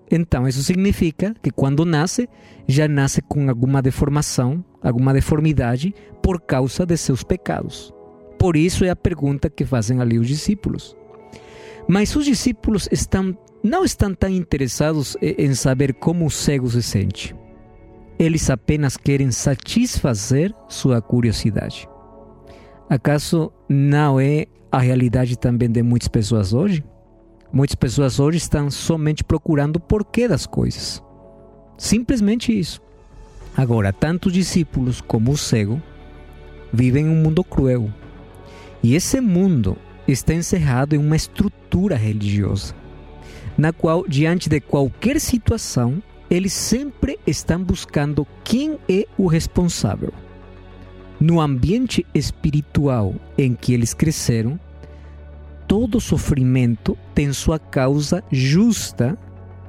Então, 0.09 0.47
isso 0.47 0.63
significa 0.63 1.35
que 1.43 1.51
quando 1.51 1.85
nasce, 1.85 2.29
já 2.69 2.87
nasce 2.87 3.21
com 3.21 3.51
alguma 3.51 3.83
deformação, 3.83 4.65
alguma 4.81 5.13
deformidade 5.13 5.93
por 6.23 6.41
causa 6.41 6.87
de 6.87 6.97
seus 6.97 7.25
pecados. 7.25 7.93
Por 8.39 8.57
isso 8.57 8.85
é 8.85 8.91
a 8.91 8.95
pergunta 8.95 9.51
que 9.51 9.65
fazem 9.65 10.01
ali 10.01 10.21
os 10.21 10.29
discípulos. 10.29 10.97
Mas 11.89 12.15
os 12.15 12.27
discípulos 12.27 12.89
estão, 12.93 13.37
não 13.61 13.85
estão 13.85 14.15
tão 14.15 14.31
interessados 14.31 15.17
em 15.21 15.53
saber 15.53 15.95
como 15.95 16.27
o 16.27 16.31
cego 16.31 16.71
se 16.71 16.81
sente. 16.81 17.35
Eles 18.19 18.49
apenas 18.49 18.97
querem 18.97 19.31
satisfazer 19.31 20.55
sua 20.69 21.03
curiosidade. 21.03 21.89
Acaso 22.89 23.53
não 23.69 24.19
é 24.19 24.47
a 24.73 24.79
realidade 24.79 25.39
também 25.39 25.71
de 25.71 25.83
muitas 25.83 26.09
pessoas 26.09 26.55
hoje? 26.55 26.83
Muitas 27.53 27.75
pessoas 27.75 28.19
hoje 28.19 28.39
estão 28.39 28.71
somente 28.71 29.23
procurando 29.23 29.77
o 29.77 29.81
porquê 29.81 30.27
das 30.27 30.47
coisas. 30.47 31.03
Simplesmente 31.77 32.59
isso. 32.59 32.81
Agora, 33.57 33.93
tanto 33.93 34.27
os 34.27 34.33
discípulos 34.33 35.01
como 35.01 35.33
o 35.33 35.37
cego 35.37 35.81
vivem 36.73 37.07
em 37.07 37.09
um 37.11 37.23
mundo 37.23 37.45
cruel. 37.45 37.91
E 38.83 38.95
esse 38.95 39.21
mundo 39.21 39.77
está 40.07 40.35
encerrado 40.35 40.95
em 40.95 40.99
uma 40.99 41.17
estrutura 41.17 41.97
religiosa, 41.97 42.75
na 43.59 43.73
qual, 43.73 44.07
diante 44.07 44.49
de 44.49 44.61
qualquer 44.61 45.21
situação, 45.21 46.03
eles 46.31 46.53
sempre 46.53 47.19
estão 47.27 47.63
buscando 47.63 48.27
quem 48.43 48.79
é 48.89 49.07
o 49.17 49.27
responsável. 49.27 50.13
No 51.21 51.41
ambiente 51.41 52.05
espiritual 52.15 53.15
em 53.39 53.55
que 53.55 53.73
eles 53.73 53.95
cresceram, 53.95 54.59
todo 55.67 56.01
sofrimento 56.01 56.97
tem 57.15 57.33
sua 57.33 57.59
causa 57.59 58.23
justa 58.31 59.19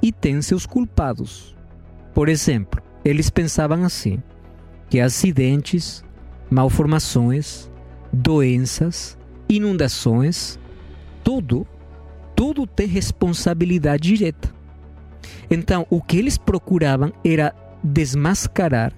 e 0.02 0.12
tem 0.12 0.42
seus 0.42 0.66
culpados. 0.66 1.56
Por 2.12 2.28
exemplo, 2.28 2.82
eles 3.04 3.30
pensavam 3.30 3.84
assim: 3.84 4.22
que 4.90 5.00
acidentes, 5.00 6.04
malformações, 6.50 7.70
doenças, 8.12 9.16
inundações, 9.48 10.58
tudo, 11.24 11.66
tudo 12.34 12.66
tem 12.66 12.86
responsabilidade 12.86 14.08
direta. 14.08 14.57
Então, 15.50 15.86
o 15.90 16.00
que 16.02 16.18
eles 16.18 16.36
procuravam 16.36 17.12
era 17.24 17.54
desmascarar 17.82 18.92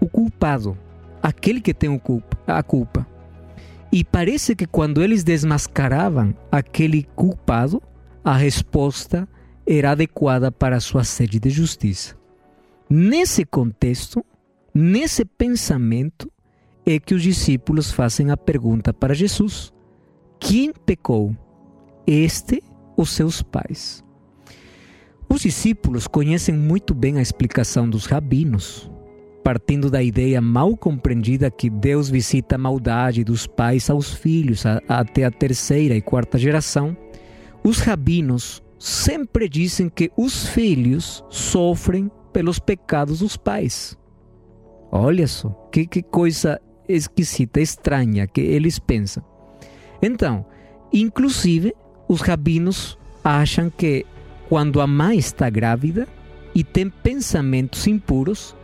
o 0.00 0.08
culpado, 0.08 0.76
aquele 1.22 1.60
que 1.60 1.74
tem 1.74 2.00
a 2.46 2.62
culpa. 2.62 3.06
E 3.92 4.04
parece 4.04 4.54
que 4.54 4.66
quando 4.66 5.02
eles 5.02 5.24
desmascaravam 5.24 6.34
aquele 6.50 7.04
culpado, 7.14 7.82
a 8.24 8.36
resposta 8.36 9.28
era 9.66 9.92
adequada 9.92 10.50
para 10.52 10.76
a 10.76 10.80
sua 10.80 11.04
sede 11.04 11.38
de 11.38 11.50
justiça. 11.50 12.16
Nesse 12.88 13.44
contexto, 13.44 14.24
nesse 14.74 15.24
pensamento, 15.24 16.30
é 16.84 17.00
que 17.00 17.14
os 17.14 17.22
discípulos 17.22 17.90
fazem 17.90 18.30
a 18.30 18.36
pergunta 18.36 18.92
para 18.92 19.14
Jesus: 19.14 19.72
Quem 20.38 20.72
pecou? 20.72 21.34
Este 22.06 22.62
ou 22.96 23.04
seus 23.04 23.42
pais? 23.42 24.05
Os 25.28 25.42
discípulos 25.42 26.06
conhecem 26.06 26.54
muito 26.54 26.94
bem 26.94 27.18
a 27.18 27.22
explicação 27.22 27.88
dos 27.88 28.06
rabinos, 28.06 28.90
partindo 29.42 29.90
da 29.90 30.02
ideia 30.02 30.40
mal 30.40 30.76
compreendida 30.76 31.50
que 31.50 31.68
Deus 31.68 32.08
visita 32.08 32.54
a 32.54 32.58
maldade 32.58 33.24
dos 33.24 33.46
pais 33.46 33.90
aos 33.90 34.12
filhos 34.14 34.64
até 34.88 35.24
a 35.24 35.30
terceira 35.30 35.94
e 35.94 36.00
quarta 36.00 36.38
geração. 36.38 36.96
Os 37.62 37.80
rabinos 37.80 38.62
sempre 38.78 39.48
dizem 39.48 39.88
que 39.88 40.10
os 40.16 40.46
filhos 40.48 41.24
sofrem 41.28 42.10
pelos 42.32 42.58
pecados 42.58 43.20
dos 43.20 43.36
pais. 43.36 43.96
Olha 44.90 45.26
só, 45.26 45.48
que, 45.72 45.86
que 45.86 46.02
coisa 46.02 46.60
esquisita, 46.88 47.60
estranha 47.60 48.26
que 48.26 48.40
eles 48.40 48.78
pensam. 48.78 49.24
Então, 50.00 50.46
inclusive, 50.92 51.74
os 52.08 52.20
rabinos 52.20 52.98
acham 53.24 53.68
que 53.70 54.06
quando 54.48 54.80
a 54.80 54.86
mãe 54.86 55.18
está 55.18 55.50
grávida 55.50 56.06
e 56.54 56.62
tem 56.62 56.88
pensamentos 56.88 57.86
impuros, 57.86 58.54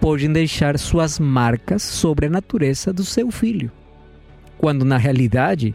podem 0.00 0.32
deixar 0.32 0.78
suas 0.78 1.18
marcas 1.18 1.82
sobre 1.82 2.26
a 2.26 2.30
natureza 2.30 2.92
do 2.92 3.04
seu 3.04 3.30
filho. 3.30 3.70
Quando 4.58 4.84
na 4.84 4.96
realidade 4.96 5.74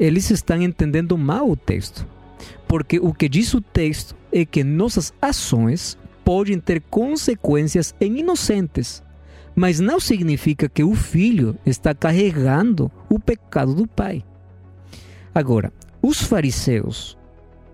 eles 0.00 0.30
estão 0.30 0.60
entendendo 0.60 1.16
mal 1.16 1.50
o 1.50 1.56
texto. 1.56 2.06
Porque 2.66 2.98
o 2.98 3.12
que 3.12 3.28
diz 3.28 3.52
o 3.54 3.60
texto 3.60 4.16
é 4.32 4.44
que 4.44 4.64
nossas 4.64 5.12
ações 5.20 5.98
podem 6.24 6.58
ter 6.58 6.80
consequências 6.80 7.94
em 8.00 8.18
inocentes, 8.20 9.02
mas 9.54 9.78
não 9.78 10.00
significa 10.00 10.68
que 10.68 10.82
o 10.82 10.94
filho 10.94 11.56
está 11.66 11.94
carregando 11.94 12.90
o 13.08 13.18
pecado 13.18 13.74
do 13.74 13.86
pai. 13.86 14.24
Agora, 15.34 15.72
os 16.00 16.22
fariseus 16.22 17.16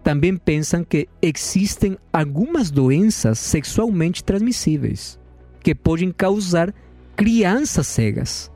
também 0.09 0.39
pensam 0.39 0.83
que 0.83 1.07
existem 1.21 1.99
algumas 2.11 2.71
doenças 2.71 3.39
sexualmente 3.39 4.25
transmissíveis 4.25 5.21
que 5.63 5.75
podem 5.75 6.11
causar 6.11 6.75
crianças 7.15 7.89
cegas. 7.89 8.51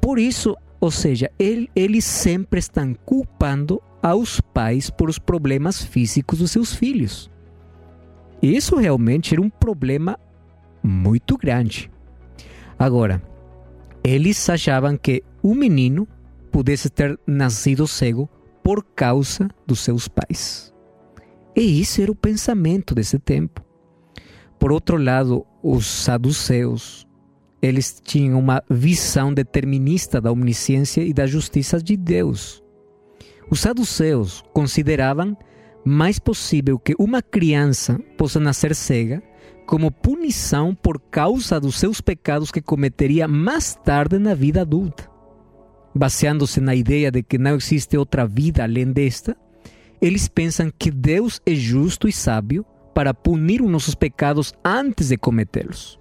Por 0.00 0.18
isso, 0.18 0.56
ou 0.80 0.90
seja, 0.90 1.30
ele, 1.38 1.68
eles 1.76 2.06
sempre 2.06 2.58
estão 2.58 2.94
culpando 3.04 3.82
aos 4.02 4.40
pais 4.40 4.88
por 4.88 5.10
os 5.10 5.18
problemas 5.18 5.82
físicos 5.84 6.38
dos 6.38 6.52
seus 6.52 6.74
filhos. 6.74 7.30
Isso 8.40 8.74
realmente 8.74 9.34
era 9.34 9.42
um 9.42 9.50
problema 9.50 10.18
muito 10.82 11.36
grande. 11.36 11.90
Agora, 12.78 13.22
eles 14.02 14.48
achavam 14.48 14.96
que 14.96 15.22
o 15.42 15.54
menino 15.54 16.08
pudesse 16.50 16.88
ter 16.88 17.20
nascido 17.26 17.86
cego 17.86 18.26
por 18.62 18.82
causa 18.82 19.50
dos 19.66 19.80
seus 19.80 20.08
pais. 20.08 20.72
E 21.58 21.80
isso 21.80 22.00
era 22.00 22.12
o 22.12 22.14
pensamento 22.14 22.94
desse 22.94 23.18
tempo. 23.18 23.64
Por 24.60 24.70
outro 24.70 24.96
lado, 24.96 25.44
os 25.60 25.86
saduceus, 25.86 27.04
eles 27.60 28.00
tinham 28.00 28.38
uma 28.38 28.62
visão 28.70 29.34
determinista 29.34 30.20
da 30.20 30.30
omnisciência 30.30 31.02
e 31.02 31.12
da 31.12 31.26
justiça 31.26 31.82
de 31.82 31.96
Deus. 31.96 32.62
Os 33.50 33.58
saduceus 33.58 34.44
consideravam 34.52 35.36
mais 35.84 36.20
possível 36.20 36.78
que 36.78 36.94
uma 36.96 37.20
criança 37.20 37.98
possa 38.16 38.38
nascer 38.38 38.72
cega 38.72 39.20
como 39.66 39.90
punição 39.90 40.76
por 40.76 41.00
causa 41.10 41.58
dos 41.58 41.76
seus 41.76 42.00
pecados 42.00 42.52
que 42.52 42.62
cometeria 42.62 43.26
mais 43.26 43.74
tarde 43.74 44.16
na 44.16 44.32
vida 44.32 44.60
adulta. 44.60 45.10
Baseando-se 45.92 46.60
na 46.60 46.76
ideia 46.76 47.10
de 47.10 47.20
que 47.20 47.36
não 47.36 47.56
existe 47.56 47.98
outra 47.98 48.28
vida 48.28 48.62
além 48.62 48.92
desta, 48.92 49.36
eles 50.00 50.28
pensam 50.28 50.72
que 50.76 50.90
Deus 50.90 51.40
é 51.44 51.54
justo 51.54 52.08
e 52.08 52.12
sábio 52.12 52.64
para 52.94 53.14
punir 53.14 53.62
os 53.62 53.70
nossos 53.70 53.94
pecados 53.94 54.52
antes 54.64 55.08
de 55.08 55.16
cometê-los. 55.16 55.98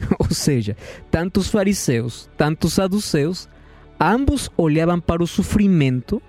Ou 0.18 0.30
seja, 0.30 0.76
tanto 1.10 1.40
os 1.40 1.48
fariseus, 1.48 2.28
tanto 2.36 2.66
os 2.66 2.74
saduceus, 2.74 3.48
ambos 3.98 4.50
olhavam 4.56 5.00
para 5.00 5.22
o 5.22 5.26
sofrimento 5.26 6.20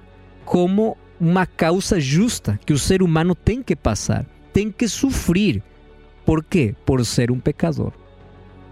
como 0.45 0.97
uma 1.19 1.45
causa 1.45 1.99
justa 1.99 2.59
que 2.65 2.73
o 2.73 2.79
ser 2.79 3.01
humano 3.01 3.35
tem 3.35 3.61
que 3.61 3.75
passar, 3.75 4.25
tem 4.53 4.71
que 4.71 4.87
sofrer. 4.87 5.61
Por 6.25 6.43
quê? 6.43 6.75
Por 6.85 7.03
ser 7.05 7.31
um 7.31 7.39
pecador. 7.39 7.91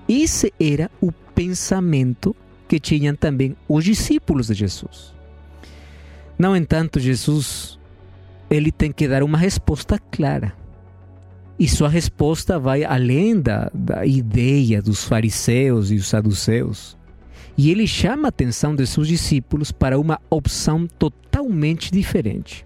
Esse 0.08 0.54
era 0.60 0.92
o 1.02 1.12
pensamento 1.12 2.36
que 2.68 2.80
tinham 2.80 3.16
também 3.16 3.56
os 3.68 3.84
discípulos 3.84 4.48
de 4.48 4.54
Jesus. 4.54 5.14
No 6.38 6.56
entanto, 6.56 7.00
Jesus 7.00 7.75
ele 8.56 8.72
tem 8.72 8.92
que 8.92 9.08
dar 9.08 9.24
uma 9.24 9.38
resposta 9.38 10.00
clara. 10.00 10.54
E 11.58 11.68
sua 11.68 11.88
resposta 11.88 12.60
vai 12.60 12.84
além 12.84 13.40
da, 13.40 13.72
da 13.74 14.06
ideia 14.06 14.82
dos 14.82 15.04
fariseus 15.04 15.90
e 15.90 15.96
os 15.96 16.08
saduceus. 16.08 16.98
E 17.58 17.72
ele 17.72 17.88
chama 17.88 18.28
a 18.28 18.30
atenção 18.30 18.76
de 18.76 18.86
seus 18.86 19.08
discípulos 19.08 19.72
para 19.72 19.98
uma 19.98 20.20
opção 20.30 20.86
totalmente 20.86 21.92
diferente. 21.92 22.66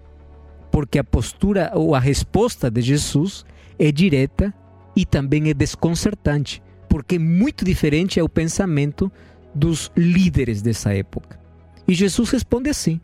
Porque 0.72 0.98
a 0.98 1.04
postura 1.04 1.70
ou 1.74 1.94
a 1.94 2.00
resposta 2.00 2.70
de 2.70 2.80
Jesus 2.80 3.44
é 3.78 3.92
direta 3.92 4.52
e 4.96 5.04
também 5.04 5.48
é 5.48 5.54
desconcertante, 5.54 6.60
porque 6.88 7.18
muito 7.18 7.64
diferente 7.64 8.18
é 8.18 8.22
o 8.22 8.28
pensamento 8.28 9.10
dos 9.54 9.90
líderes 9.96 10.62
dessa 10.62 10.92
época. 10.92 11.38
E 11.86 11.94
Jesus 11.94 12.30
responde 12.30 12.70
assim: 12.70 13.00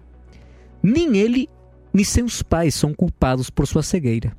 nem 0.83 1.17
ele 1.17 1.49
nem 1.97 2.05
seus 2.05 2.43
pais 2.43 2.75
são 2.75 2.93
culpados 2.93 3.49
por 3.49 3.67
sua 3.67 3.83
cegueira. 3.83 4.37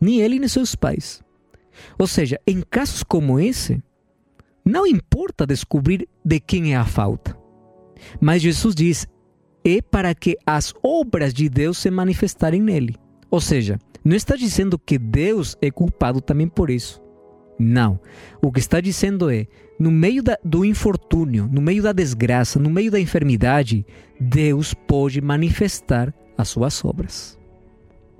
Nem 0.00 0.20
ele 0.20 0.38
nem 0.38 0.46
seus 0.46 0.76
pais. 0.76 1.20
Ou 1.98 2.06
seja, 2.06 2.40
em 2.46 2.62
casos 2.62 3.02
como 3.02 3.40
esse, 3.40 3.82
não 4.64 4.86
importa 4.86 5.44
descobrir 5.44 6.08
de 6.24 6.38
quem 6.38 6.72
é 6.72 6.76
a 6.76 6.84
falta. 6.84 7.36
Mas 8.20 8.40
Jesus 8.40 8.72
diz: 8.72 9.04
é 9.64 9.82
para 9.82 10.14
que 10.14 10.36
as 10.46 10.72
obras 10.80 11.34
de 11.34 11.48
Deus 11.48 11.78
se 11.78 11.90
manifestarem 11.90 12.62
nele. 12.62 12.94
Ou 13.28 13.40
seja, 13.40 13.76
não 14.04 14.14
está 14.14 14.36
dizendo 14.36 14.78
que 14.78 14.96
Deus 14.96 15.58
é 15.60 15.72
culpado 15.72 16.20
também 16.20 16.46
por 16.46 16.70
isso. 16.70 17.02
Não. 17.58 17.98
O 18.40 18.52
que 18.52 18.60
está 18.60 18.80
dizendo 18.80 19.28
é: 19.28 19.48
no 19.76 19.90
meio 19.90 20.22
da, 20.22 20.38
do 20.44 20.64
infortúnio, 20.64 21.48
no 21.50 21.60
meio 21.60 21.82
da 21.82 21.90
desgraça, 21.90 22.60
no 22.60 22.70
meio 22.70 22.92
da 22.92 23.00
enfermidade, 23.00 23.84
Deus 24.20 24.72
pode 24.72 25.20
manifestar 25.20 26.14
as 26.36 26.48
suas 26.48 26.84
obras. 26.84 27.38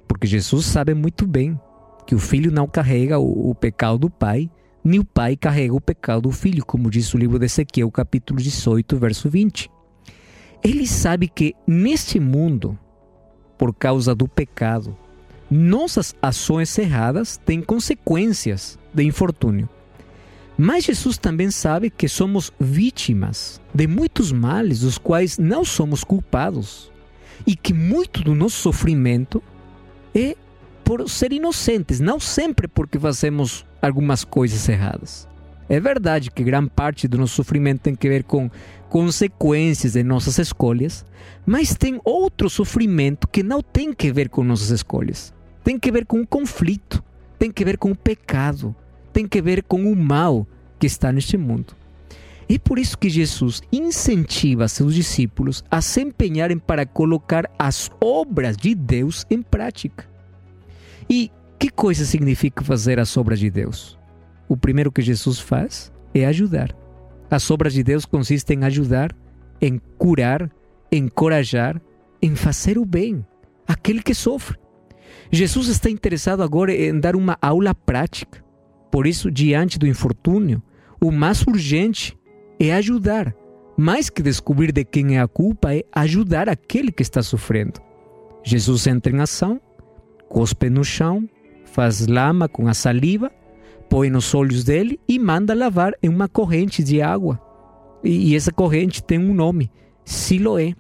Porque 0.07 0.27
Jesus 0.27 0.67
sabe 0.67 0.95
muito 0.95 1.27
bem 1.27 1.59
que 2.07 2.15
o 2.15 2.19
filho 2.19 2.53
não 2.53 2.67
carrega 2.67 3.19
o, 3.19 3.51
o 3.51 3.55
pecado 3.55 3.99
do 3.99 4.11
pai, 4.11 4.51
nem 4.83 5.01
o 5.01 5.05
pai 5.05 5.37
carrega 5.37 5.75
o 5.75 5.81
pecado 5.81 6.23
do 6.23 6.33
filho, 6.33 6.65
como 6.65 6.91
diz 6.91 7.13
o 7.15 7.19
livro 7.19 7.39
de 7.39 7.47
Ezequiel, 7.47 7.91
capítulo 7.91 8.41
18, 8.41 8.97
verso 8.99 9.31
20. 9.31 9.71
Ele 10.63 10.87
sabe 10.87 11.29
que 11.29 11.55
neste 11.67 12.21
mundo, 12.21 12.79
por 13.57 13.75
causa 13.75 14.15
do 14.15 14.29
pecado, 14.29 14.97
nossas 15.51 16.15
ações 16.21 16.77
erradas 16.79 17.37
têm 17.37 17.63
consequências 17.63 18.79
de 18.93 19.03
infortúnio. 19.05 19.69
Mas 20.57 20.85
Jesus 20.85 21.19
também 21.19 21.51
sabe 21.51 21.91
que 21.91 22.09
somos 22.09 22.53
vítimas 22.61 23.61
de 23.75 23.87
muitos 23.87 24.31
males 24.31 24.81
dos 24.81 24.99
quais 24.99 25.37
não 25.39 25.65
somos 25.65 26.05
culpados 26.05 26.93
e 27.47 27.57
que 27.57 27.73
muito 27.73 28.23
do 28.23 28.35
nosso 28.35 28.57
sofrimento 28.57 29.43
é 30.15 30.37
por 30.85 31.09
ser 31.09 31.33
inocentes, 31.33 32.01
não 32.01 32.21
sempre 32.21 32.69
porque 32.69 32.99
fazemos 32.99 33.65
algumas 33.81 34.23
coisas 34.25 34.69
erradas. 34.69 35.27
É 35.69 35.81
verdade 35.81 36.31
que 36.31 36.45
grande 36.45 36.71
parte 36.71 37.09
do 37.09 37.17
nosso 37.17 37.35
sofrimento 37.35 37.81
tem 37.81 37.95
que 37.95 38.09
ver 38.09 38.25
com 38.25 38.51
consequências 38.91 39.95
de 39.95 40.03
nossas 40.03 40.39
escolhas, 40.39 41.07
mas 41.47 41.75
tem 41.75 42.01
outro 42.05 42.51
sofrimento 42.51 43.27
que 43.27 43.43
não 43.43 43.63
tem 43.63 43.93
que 43.93 44.13
ver 44.13 44.29
com 44.29 44.45
nossas 44.45 44.71
escolhas. 44.71 45.33
Tem 45.63 45.79
que 45.79 45.91
ver 45.91 46.05
com 46.05 46.21
o 46.21 46.27
conflito, 46.27 47.03
tem 47.39 47.51
que 47.51 47.65
ver 47.65 47.79
com 47.79 47.91
o 47.91 47.97
pecado, 47.97 48.77
tem 49.13 49.27
que 49.27 49.41
ver 49.41 49.63
com 49.63 49.91
o 49.91 49.97
mal 49.97 50.47
que 50.79 50.87
está 50.87 51.11
neste 51.11 51.39
mundo. 51.39 51.75
É 52.49 52.59
por 52.59 52.79
isso 52.79 52.99
que 52.99 53.09
Jesus 53.09 53.63
incentiva 53.73 54.69
seus 54.69 54.95
discípulos 54.95 55.65
a 55.71 55.81
se 55.81 56.03
empenharem 56.03 56.59
para 56.59 56.85
colocar 56.85 57.51
as 57.59 57.91
obras 58.01 58.57
de 58.57 58.75
Deus 58.75 59.25
em 59.31 59.41
prática. 59.41 60.07
E 61.09 61.31
que 61.59 61.71
coisa 61.71 62.05
significa 62.05 62.63
fazer 62.63 62.99
as 62.99 63.17
obras 63.17 63.39
de 63.39 63.51
Deus? 63.51 63.99
O 64.49 64.57
primeiro 64.57 64.93
que 64.93 65.03
Jesus 65.03 65.41
faz 65.41 65.93
é 66.15 66.27
ajudar. 66.27 66.75
As 67.31 67.51
obras 67.51 67.73
de 67.73 67.83
Deus 67.83 68.05
consistem 68.05 68.61
em 68.61 68.65
ajudar, 68.65 69.15
em 69.61 69.81
curar, 69.99 70.51
encorajar, 70.93 71.81
em 72.21 72.37
fazer 72.37 72.79
o 72.79 72.85
bem 72.85 73.25
àquele 73.67 74.03
que 74.03 74.15
sofre. 74.15 74.59
Jesus 75.31 75.69
está 75.69 75.89
interessado 75.89 76.43
agora 76.43 76.75
em 76.75 76.99
dar 76.99 77.17
uma 77.17 77.39
aula 77.41 77.75
prática. 77.75 78.45
Por 78.91 79.07
isso, 79.07 79.31
diante 79.31 79.79
do 79.79 79.87
infortúnio, 79.87 80.63
o 81.03 81.11
mais 81.11 81.43
urgente 81.43 82.17
é 82.59 82.73
ajudar. 82.75 83.35
Mais 83.77 84.09
que 84.09 84.23
descobrir 84.23 84.73
de 84.73 84.85
quem 84.85 85.17
é 85.17 85.21
a 85.21 85.29
culpa, 85.29 85.75
é 85.75 85.83
ajudar 85.93 86.49
aquele 86.49 86.93
que 86.93 87.03
está 87.03 87.23
sofrendo. 87.23 87.81
Jesus 88.45 88.87
entra 88.87 89.13
em 89.13 89.21
ação, 89.21 89.61
cospe 90.29 90.71
no 90.71 90.85
chão, 90.85 91.29
faz 91.65 92.07
lama 92.07 92.49
com 92.49 92.69
a 92.69 92.75
saliva, 92.75 93.33
põe 93.89 94.11
nos 94.11 94.35
olhos 94.35 94.65
dele 94.65 95.01
e 95.09 95.19
manda 95.19 95.55
lavar 95.55 95.93
em 96.03 96.09
uma 96.09 96.29
corrente 96.29 96.83
de 96.85 97.03
água. 97.03 97.41
E 98.03 98.37
essa 98.37 98.53
corrente 98.53 99.03
tem 99.03 99.19
um 99.19 99.33
nome, 99.33 99.71
Siloé, 100.05 100.75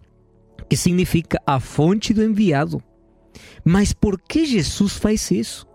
que 0.69 0.77
significa 0.77 1.41
a 1.47 1.59
fonte 1.59 2.13
do 2.13 2.23
enviado. 2.23 2.83
Mas 3.65 3.93
por 3.93 4.21
que 4.21 4.45
Jesus 4.45 4.97
faz 4.97 5.31
isso? 5.31 5.67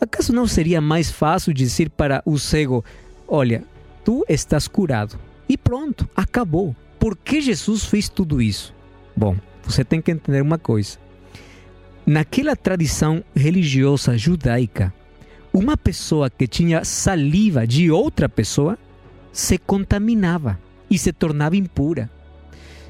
Acaso 0.00 0.32
não 0.32 0.46
seria 0.46 0.80
mais 0.80 1.10
fácil 1.10 1.54
dizer 1.54 1.88
para 1.90 2.22
o 2.26 2.38
cego: 2.38 2.84
Olha, 3.26 3.64
tu 4.04 4.24
estás 4.28 4.68
curado? 4.68 5.18
E 5.48 5.56
pronto, 5.56 6.08
acabou. 6.14 6.74
Por 6.98 7.16
que 7.16 7.40
Jesus 7.40 7.84
fez 7.84 8.08
tudo 8.08 8.42
isso? 8.42 8.74
Bom, 9.16 9.36
você 9.62 9.84
tem 9.84 10.00
que 10.00 10.10
entender 10.10 10.42
uma 10.42 10.58
coisa. 10.58 10.98
Naquela 12.06 12.56
tradição 12.56 13.22
religiosa 13.34 14.16
judaica, 14.16 14.92
uma 15.52 15.76
pessoa 15.76 16.30
que 16.30 16.46
tinha 16.46 16.84
saliva 16.84 17.66
de 17.66 17.90
outra 17.90 18.28
pessoa 18.28 18.78
se 19.32 19.58
contaminava 19.58 20.58
e 20.90 20.98
se 20.98 21.12
tornava 21.12 21.56
impura. 21.56 22.10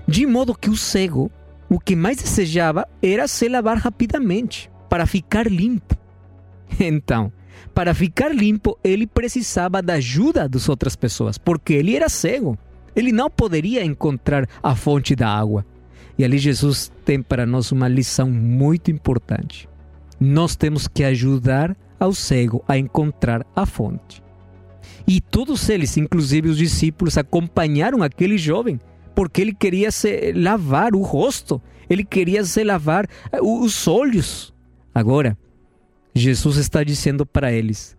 De 0.06 0.26
modo 0.26 0.54
que 0.54 0.70
o 0.70 0.76
cego, 0.76 1.30
o 1.68 1.78
que 1.78 1.94
mais 1.94 2.16
desejava 2.16 2.86
era 3.02 3.28
se 3.28 3.48
lavar 3.48 3.76
rapidamente 3.76 4.70
para 4.88 5.06
ficar 5.06 5.46
limpo. 5.46 5.96
Então, 6.80 7.32
para 7.74 7.94
ficar 7.94 8.34
limpo, 8.34 8.78
ele 8.82 9.06
precisava 9.06 9.82
da 9.82 9.94
ajuda 9.94 10.48
das 10.48 10.68
outras 10.68 10.96
pessoas, 10.96 11.38
porque 11.38 11.74
ele 11.74 11.94
era 11.96 12.08
cego. 12.08 12.58
Ele 12.94 13.12
não 13.12 13.30
poderia 13.30 13.84
encontrar 13.84 14.48
a 14.62 14.74
fonte 14.74 15.14
da 15.14 15.28
água. 15.28 15.64
E 16.18 16.24
ali 16.24 16.38
Jesus 16.38 16.90
tem 17.04 17.22
para 17.22 17.46
nós 17.46 17.70
uma 17.70 17.86
lição 17.86 18.28
muito 18.28 18.90
importante. 18.90 19.68
Nós 20.18 20.56
temos 20.56 20.88
que 20.88 21.04
ajudar 21.04 21.76
ao 22.00 22.12
cego 22.12 22.64
a 22.66 22.76
encontrar 22.76 23.46
a 23.54 23.64
fonte. 23.64 24.22
E 25.06 25.20
todos 25.20 25.68
eles, 25.68 25.96
inclusive 25.96 26.48
os 26.48 26.58
discípulos, 26.58 27.16
acompanharam 27.16 28.02
aquele 28.02 28.36
jovem, 28.36 28.80
porque 29.14 29.40
ele 29.40 29.54
queria 29.54 29.90
se 29.90 30.32
lavar 30.32 30.94
o 30.94 31.02
rosto, 31.02 31.62
ele 31.88 32.04
queria 32.04 32.44
se 32.44 32.62
lavar 32.62 33.08
eh, 33.32 33.40
os 33.40 33.88
olhos. 33.88 34.52
Agora, 34.94 35.36
Jesus 36.18 36.56
está 36.56 36.82
dizendo 36.82 37.24
para 37.24 37.52
eles: 37.52 37.96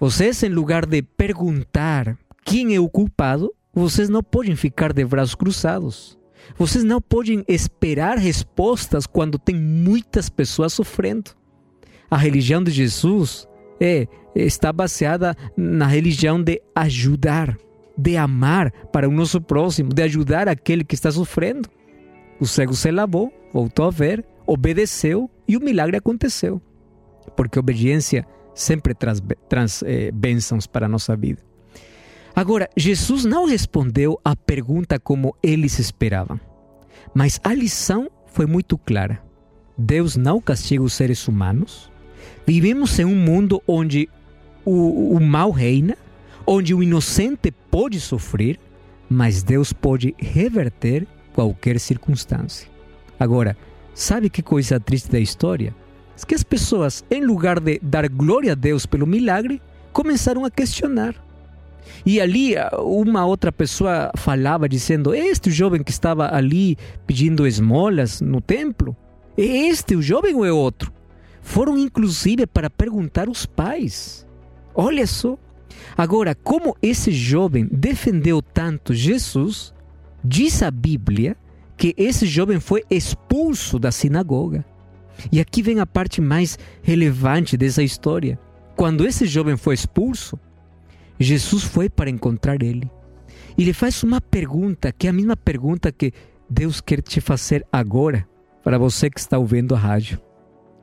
vocês, 0.00 0.42
em 0.44 0.48
lugar 0.48 0.86
de 0.86 1.02
perguntar 1.02 2.16
quem 2.44 2.74
é 2.74 2.78
o 2.78 2.88
culpado, 2.88 3.52
vocês 3.74 4.08
não 4.08 4.22
podem 4.22 4.54
ficar 4.54 4.92
de 4.92 5.04
braços 5.04 5.34
cruzados. 5.34 6.16
Vocês 6.56 6.84
não 6.84 7.00
podem 7.00 7.44
esperar 7.48 8.16
respostas 8.16 9.06
quando 9.06 9.38
tem 9.38 9.56
muitas 9.56 10.28
pessoas 10.28 10.72
sofrendo. 10.72 11.32
A 12.10 12.16
religião 12.16 12.62
de 12.62 12.70
Jesus 12.70 13.46
é 13.80 14.06
está 14.34 14.72
baseada 14.72 15.36
na 15.56 15.86
religião 15.86 16.40
de 16.40 16.62
ajudar, 16.74 17.58
de 17.96 18.16
amar 18.16 18.70
para 18.92 19.08
o 19.08 19.12
nosso 19.12 19.40
próximo, 19.40 19.92
de 19.92 20.02
ajudar 20.02 20.48
aquele 20.48 20.84
que 20.84 20.94
está 20.94 21.10
sofrendo. 21.10 21.68
O 22.38 22.46
cego 22.46 22.72
se 22.72 22.90
lavou, 22.92 23.32
voltou 23.52 23.86
a 23.86 23.90
ver, 23.90 24.24
obedeceu 24.46 25.28
e 25.46 25.56
o 25.56 25.60
milagre 25.60 25.96
aconteceu 25.96 26.62
porque 27.36 27.58
obediência 27.58 28.26
sempre 28.54 28.94
traz, 28.94 29.22
traz 29.48 29.82
eh, 29.86 30.10
bênçãos 30.12 30.66
para 30.66 30.86
a 30.86 30.88
nossa 30.88 31.16
vida. 31.16 31.42
Agora, 32.34 32.68
Jesus 32.76 33.24
não 33.24 33.46
respondeu 33.46 34.20
a 34.24 34.36
pergunta 34.36 34.98
como 34.98 35.34
eles 35.42 35.78
esperavam, 35.78 36.40
mas 37.14 37.40
a 37.42 37.52
lição 37.52 38.08
foi 38.26 38.46
muito 38.46 38.78
clara. 38.78 39.20
Deus 39.76 40.16
não 40.16 40.40
castiga 40.40 40.82
os 40.82 40.92
seres 40.92 41.26
humanos. 41.26 41.90
Vivemos 42.46 42.98
em 42.98 43.04
um 43.04 43.14
mundo 43.14 43.62
onde 43.66 44.08
o, 44.64 45.16
o 45.16 45.20
mal 45.20 45.50
reina, 45.50 45.96
onde 46.46 46.74
o 46.74 46.82
inocente 46.82 47.50
pode 47.70 48.00
sofrer, 48.00 48.58
mas 49.08 49.42
Deus 49.42 49.72
pode 49.72 50.14
reverter 50.18 51.06
qualquer 51.32 51.78
circunstância. 51.78 52.68
Agora, 53.18 53.56
sabe 53.94 54.28
que 54.28 54.42
coisa 54.42 54.80
triste 54.80 55.10
da 55.10 55.20
história? 55.20 55.74
Que 56.24 56.34
as 56.34 56.42
pessoas, 56.42 57.04
em 57.10 57.24
lugar 57.24 57.60
de 57.60 57.78
dar 57.82 58.08
glória 58.08 58.52
a 58.52 58.54
Deus 58.54 58.86
pelo 58.86 59.06
milagre, 59.06 59.60
começaram 59.92 60.44
a 60.44 60.50
questionar. 60.50 61.14
E 62.04 62.20
ali 62.20 62.54
uma 62.78 63.24
outra 63.24 63.50
pessoa 63.50 64.10
falava 64.16 64.68
dizendo: 64.68 65.14
Este 65.14 65.50
jovem 65.50 65.82
que 65.82 65.90
estava 65.90 66.34
ali 66.34 66.76
pedindo 67.06 67.46
esmolas 67.46 68.20
no 68.20 68.40
templo? 68.40 68.96
É 69.36 69.42
este 69.42 69.94
o 69.94 70.02
jovem 70.02 70.34
ou 70.34 70.44
é 70.44 70.52
outro? 70.52 70.92
Foram 71.40 71.78
inclusive 71.78 72.46
para 72.46 72.68
perguntar 72.68 73.28
os 73.28 73.46
pais. 73.46 74.26
Olha 74.74 75.06
só. 75.06 75.38
Agora, 75.96 76.34
como 76.34 76.76
esse 76.82 77.10
jovem 77.12 77.68
defendeu 77.70 78.42
tanto 78.42 78.92
Jesus, 78.92 79.72
diz 80.22 80.62
a 80.62 80.70
Bíblia 80.70 81.36
que 81.76 81.94
esse 81.96 82.26
jovem 82.26 82.60
foi 82.60 82.84
expulso 82.90 83.78
da 83.78 83.90
sinagoga. 83.92 84.64
E 85.32 85.40
aqui 85.40 85.62
vem 85.62 85.80
a 85.80 85.86
parte 85.86 86.20
mais 86.20 86.58
relevante 86.82 87.56
dessa 87.56 87.82
história. 87.82 88.38
Quando 88.76 89.06
esse 89.06 89.26
jovem 89.26 89.56
foi 89.56 89.74
expulso, 89.74 90.38
Jesus 91.18 91.64
foi 91.64 91.88
para 91.88 92.10
encontrar 92.10 92.62
ele. 92.62 92.90
E 93.56 93.64
lhe 93.64 93.72
faz 93.72 94.02
uma 94.04 94.20
pergunta, 94.20 94.92
que 94.92 95.06
é 95.06 95.10
a 95.10 95.12
mesma 95.12 95.36
pergunta 95.36 95.90
que 95.90 96.12
Deus 96.48 96.80
quer 96.80 97.02
te 97.02 97.20
fazer 97.20 97.66
agora, 97.72 98.26
para 98.62 98.78
você 98.78 99.10
que 99.10 99.18
está 99.18 99.36
ouvindo 99.36 99.74
a 99.74 99.78
rádio, 99.78 100.20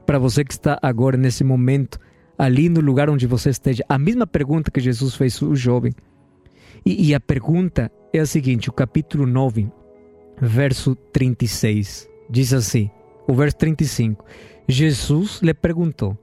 para 0.06 0.20
você 0.20 0.44
que 0.44 0.54
está 0.54 0.78
agora 0.82 1.18
nesse 1.18 1.44
momento 1.44 2.00
ali 2.38 2.68
no 2.68 2.82
lugar 2.82 3.10
onde 3.10 3.26
você 3.26 3.50
esteja, 3.50 3.84
a 3.88 3.98
mesma 3.98 4.28
pergunta 4.28 4.70
que 4.70 4.80
Jesus 4.80 5.16
fez 5.16 5.42
ao 5.42 5.56
jovem. 5.56 5.94
E, 6.86 7.10
e 7.10 7.16
a 7.16 7.20
pergunta 7.20 7.92
é 8.14 8.20
a 8.20 8.26
seguinte: 8.26 8.70
o 8.70 8.74
capítulo 8.74 9.26
9, 9.26 9.68
verso 10.40 10.96
36, 10.96 12.10
diz 12.30 12.54
assim: 12.54 12.90
o 13.28 13.34
verso 13.34 13.58
35. 13.58 14.26
Jesus 14.68 15.40
lhe 15.42 15.54
perguntou: 15.54 16.18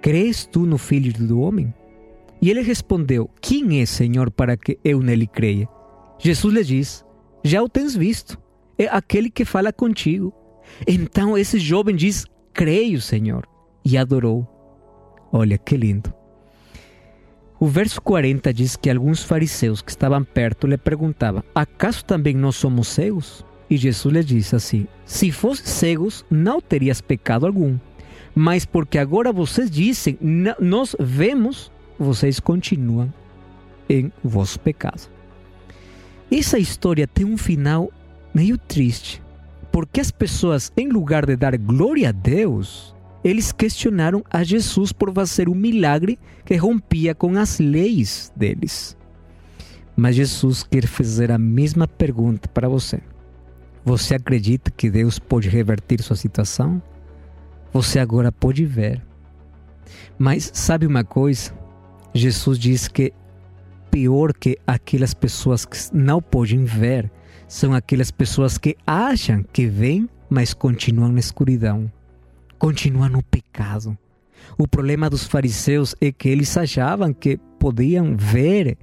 Crees 0.00 0.46
tu 0.46 0.60
no 0.60 0.78
Filho 0.78 1.12
do 1.12 1.40
Homem? 1.40 1.72
E 2.40 2.50
ele 2.50 2.62
respondeu: 2.62 3.30
Quem 3.40 3.80
é, 3.80 3.86
Senhor, 3.86 4.30
para 4.30 4.56
que 4.56 4.78
eu 4.84 5.00
nele 5.00 5.26
creia? 5.26 5.68
Jesus 6.18 6.54
lhe 6.54 6.64
diz: 6.64 7.04
Já 7.44 7.62
o 7.62 7.68
tens 7.68 7.94
visto, 7.94 8.38
é 8.78 8.86
aquele 8.86 9.30
que 9.30 9.44
fala 9.44 9.72
contigo. 9.72 10.32
Então 10.86 11.36
esse 11.36 11.58
jovem 11.58 11.94
diz: 11.94 12.24
Creio, 12.52 13.00
Senhor, 13.00 13.46
e 13.84 13.98
adorou. 13.98 14.46
Olha 15.32 15.58
que 15.58 15.76
lindo. 15.76 16.12
O 17.58 17.66
verso 17.66 18.00
40 18.00 18.54
diz 18.54 18.74
que 18.74 18.88
alguns 18.88 19.22
fariseus 19.22 19.82
que 19.82 19.90
estavam 19.90 20.24
perto 20.24 20.66
lhe 20.66 20.78
perguntavam: 20.78 21.42
Acaso 21.54 22.04
também 22.04 22.34
nós 22.34 22.56
somos 22.56 22.88
cegos? 22.88 23.44
E 23.70 23.76
Jesus 23.76 24.12
lhe 24.12 24.24
disse 24.24 24.56
assim: 24.56 24.86
Se 25.06 25.30
fosse 25.30 25.66
cegos, 25.68 26.24
não 26.28 26.60
terias 26.60 27.00
pecado 27.00 27.46
algum. 27.46 27.78
Mas 28.34 28.66
porque 28.66 28.98
agora 28.98 29.32
vocês 29.32 29.70
dizem, 29.70 30.18
nós 30.60 30.94
vemos, 30.98 31.70
vocês 31.98 32.38
continuam 32.38 33.12
em 33.88 34.12
vosso 34.22 34.58
pecado. 34.60 35.08
Essa 36.30 36.58
história 36.58 37.06
tem 37.08 37.26
um 37.26 37.36
final 37.36 37.92
meio 38.32 38.56
triste, 38.56 39.20
porque 39.72 40.00
as 40.00 40.12
pessoas, 40.12 40.72
em 40.76 40.88
lugar 40.88 41.26
de 41.26 41.34
dar 41.34 41.56
glória 41.56 42.10
a 42.10 42.12
Deus, 42.12 42.94
eles 43.24 43.50
questionaram 43.50 44.24
a 44.30 44.44
Jesus 44.44 44.92
por 44.92 45.12
fazer 45.12 45.48
um 45.48 45.54
milagre 45.54 46.18
que 46.44 46.54
rompia 46.54 47.14
com 47.14 47.36
as 47.36 47.58
leis 47.58 48.32
deles. 48.36 48.96
Mas 49.96 50.16
Jesus 50.16 50.62
quer 50.62 50.86
fazer 50.86 51.32
a 51.32 51.38
mesma 51.38 51.86
pergunta 51.86 52.48
para 52.48 52.68
você. 52.68 53.00
Você 53.84 54.14
acredita 54.14 54.70
que 54.70 54.90
Deus 54.90 55.18
pode 55.18 55.48
reverter 55.48 56.02
sua 56.02 56.16
situação? 56.16 56.82
Você 57.72 57.98
agora 57.98 58.30
pode 58.30 58.64
ver. 58.64 59.02
Mas 60.18 60.50
sabe 60.52 60.86
uma 60.86 61.04
coisa? 61.04 61.52
Jesus 62.14 62.58
diz 62.58 62.88
que 62.88 63.12
pior 63.90 64.32
que 64.32 64.58
aquelas 64.66 65.14
pessoas 65.14 65.64
que 65.64 65.76
não 65.92 66.20
podem 66.20 66.64
ver 66.64 67.10
são 67.48 67.72
aquelas 67.72 68.10
pessoas 68.10 68.58
que 68.58 68.76
acham 68.86 69.42
que 69.42 69.66
veem, 69.66 70.08
mas 70.28 70.54
continuam 70.54 71.10
na 71.10 71.18
escuridão, 71.18 71.90
continuam 72.58 73.08
no 73.08 73.22
pecado. 73.22 73.96
O 74.56 74.68
problema 74.68 75.10
dos 75.10 75.24
fariseus 75.24 75.94
é 76.00 76.12
que 76.12 76.28
eles 76.28 76.56
achavam 76.56 77.12
que 77.12 77.38
podiam 77.58 78.16
ver 78.16 78.76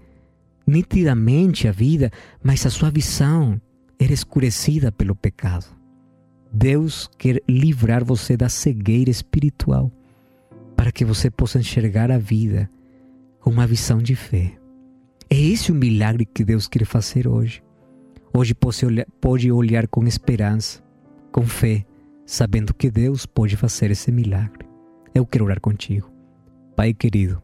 nitidamente 0.66 1.68
a 1.68 1.72
vida, 1.72 2.12
mas 2.44 2.66
a 2.66 2.70
sua 2.70 2.90
visão 2.90 3.60
era 4.00 4.14
escurecida 4.14 4.92
pelo 4.92 5.16
pecado. 5.16 5.66
Deus 6.52 7.10
quer 7.18 7.42
livrar 7.48 8.04
você 8.04 8.38
da 8.38 8.50
cegueira 8.50 9.10
espiritual 9.10 9.92
para 10.76 10.92
que 10.92 11.04
você 11.04 11.30
possa 11.30 11.60
enxergar 11.60 12.12
a 12.12 12.18
vida 12.18 12.70
com 13.40 13.50
uma 13.50 13.68
visão 13.68 13.98
de 13.98 14.16
fé. 14.16 14.58
É 15.30 15.36
esse 15.36 15.72
o 15.72 15.76
milagre 15.76 16.26
que 16.26 16.46
Deus 16.46 16.68
quer 16.68 16.86
fazer 16.86 17.28
hoje. 17.28 17.62
Hoje 18.34 18.54
pode 18.54 18.86
olhar, 18.86 19.06
pode 19.20 19.52
olhar 19.52 19.88
com 19.88 20.06
esperança, 20.06 20.82
com 21.32 21.44
fé, 21.44 21.86
sabendo 22.26 22.74
que 22.74 22.90
Deus 22.90 23.26
pode 23.26 23.58
fazer 23.58 23.92
esse 23.92 24.12
milagre. 24.12 24.68
Eu 25.14 25.26
quero 25.26 25.46
orar 25.46 25.60
contigo. 25.60 26.12
Pai 26.76 26.94
querido, 26.94 27.42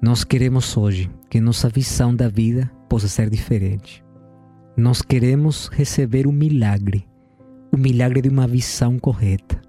nós 0.00 0.24
queremos 0.24 0.76
hoje 0.76 1.10
que 1.30 1.40
nossa 1.40 1.68
visão 1.68 2.14
da 2.14 2.28
vida 2.28 2.70
possa 2.88 3.08
ser 3.08 3.30
diferente. 3.30 4.01
Nós 4.76 5.02
queremos 5.02 5.68
receber 5.68 6.26
o 6.26 6.32
milagre, 6.32 7.06
o 7.70 7.76
milagre 7.76 8.22
de 8.22 8.28
uma 8.28 8.46
visão 8.46 8.98
correta, 8.98 9.60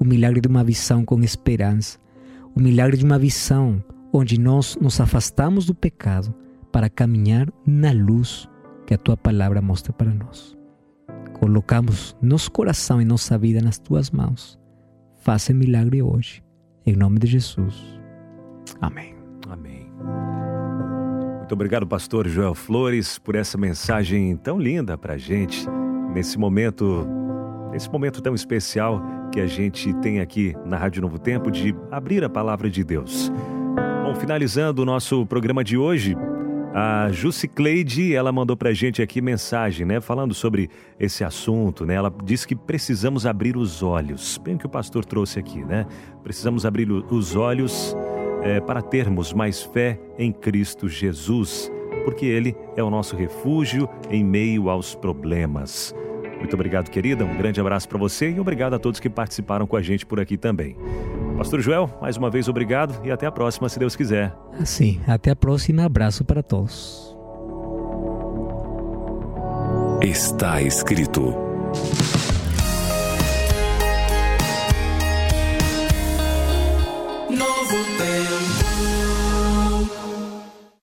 o 0.00 0.04
milagre 0.04 0.40
de 0.40 0.48
uma 0.48 0.62
visão 0.62 1.04
com 1.04 1.20
esperança, 1.20 1.98
o 2.54 2.60
milagre 2.60 2.96
de 2.96 3.04
uma 3.04 3.18
visão 3.18 3.82
onde 4.12 4.38
nós 4.38 4.76
nos 4.80 5.00
afastamos 5.00 5.66
do 5.66 5.74
pecado 5.74 6.32
para 6.70 6.88
caminhar 6.88 7.48
na 7.66 7.92
luz 7.92 8.48
que 8.86 8.94
a 8.94 8.98
tua 8.98 9.16
palavra 9.16 9.60
mostra 9.60 9.92
para 9.92 10.12
nós. 10.12 10.56
Colocamos 11.34 12.16
nosso 12.22 12.50
coração 12.50 13.00
e 13.00 13.04
nossa 13.04 13.36
vida 13.36 13.60
nas 13.60 13.78
tuas 13.78 14.10
mãos. 14.10 14.58
Faça 15.16 15.52
milagre 15.52 16.02
hoje, 16.02 16.42
em 16.86 16.94
nome 16.94 17.18
de 17.18 17.26
Jesus. 17.26 18.00
Amém. 18.80 19.14
Amém. 19.48 19.90
Muito 21.52 21.60
obrigado, 21.60 21.86
pastor 21.86 22.26
Joel 22.26 22.54
Flores, 22.54 23.18
por 23.18 23.34
essa 23.34 23.58
mensagem 23.58 24.34
tão 24.38 24.58
linda 24.58 24.96
para 24.96 25.12
a 25.12 25.18
gente 25.18 25.68
nesse 26.14 26.38
momento, 26.38 27.06
nesse 27.70 27.90
momento 27.90 28.22
tão 28.22 28.34
especial 28.34 29.02
que 29.30 29.38
a 29.38 29.46
gente 29.46 29.92
tem 29.96 30.20
aqui 30.20 30.56
na 30.64 30.78
Rádio 30.78 31.02
Novo 31.02 31.18
Tempo 31.18 31.50
de 31.50 31.76
abrir 31.90 32.24
a 32.24 32.30
palavra 32.30 32.70
de 32.70 32.82
Deus. 32.82 33.30
Bom, 34.02 34.14
finalizando 34.14 34.80
o 34.80 34.86
nosso 34.86 35.26
programa 35.26 35.62
de 35.62 35.76
hoje, 35.76 36.16
a 36.72 37.10
Jussi 37.12 37.46
Cleide, 37.46 38.14
ela 38.14 38.32
mandou 38.32 38.56
pra 38.56 38.72
gente 38.72 39.02
aqui 39.02 39.20
mensagem, 39.20 39.84
né, 39.84 40.00
falando 40.00 40.32
sobre 40.32 40.70
esse 40.98 41.22
assunto, 41.22 41.84
né? 41.84 41.96
Ela 41.96 42.10
disse 42.24 42.48
que 42.48 42.56
precisamos 42.56 43.26
abrir 43.26 43.58
os 43.58 43.82
olhos, 43.82 44.40
bem 44.42 44.54
o 44.54 44.58
que 44.58 44.64
o 44.64 44.70
pastor 44.70 45.04
trouxe 45.04 45.38
aqui, 45.38 45.62
né? 45.62 45.84
Precisamos 46.22 46.64
abrir 46.64 46.90
os 46.90 47.36
olhos 47.36 47.94
é, 48.42 48.60
para 48.60 48.82
termos 48.82 49.32
mais 49.32 49.62
fé 49.62 49.98
em 50.18 50.32
Cristo 50.32 50.88
Jesus, 50.88 51.70
porque 52.04 52.26
Ele 52.26 52.56
é 52.76 52.82
o 52.82 52.90
nosso 52.90 53.16
refúgio 53.16 53.88
em 54.10 54.24
meio 54.24 54.68
aos 54.68 54.94
problemas. 54.94 55.94
Muito 56.38 56.54
obrigado, 56.54 56.90
querida. 56.90 57.24
Um 57.24 57.36
grande 57.36 57.60
abraço 57.60 57.88
para 57.88 57.98
você 57.98 58.30
e 58.30 58.40
obrigado 58.40 58.74
a 58.74 58.78
todos 58.78 58.98
que 58.98 59.08
participaram 59.08 59.64
com 59.66 59.76
a 59.76 59.82
gente 59.82 60.04
por 60.04 60.18
aqui 60.18 60.36
também. 60.36 60.76
Pastor 61.38 61.60
Joel, 61.60 61.88
mais 62.00 62.16
uma 62.16 62.30
vez 62.30 62.48
obrigado 62.48 63.00
e 63.06 63.10
até 63.10 63.26
a 63.26 63.32
próxima, 63.32 63.68
se 63.68 63.78
Deus 63.78 63.94
quiser. 63.94 64.34
Sim, 64.64 65.00
até 65.06 65.30
a 65.30 65.36
próxima. 65.36 65.84
Abraço 65.84 66.24
para 66.24 66.42
todos. 66.42 67.16
Está 70.02 70.60
escrito. 70.60 71.32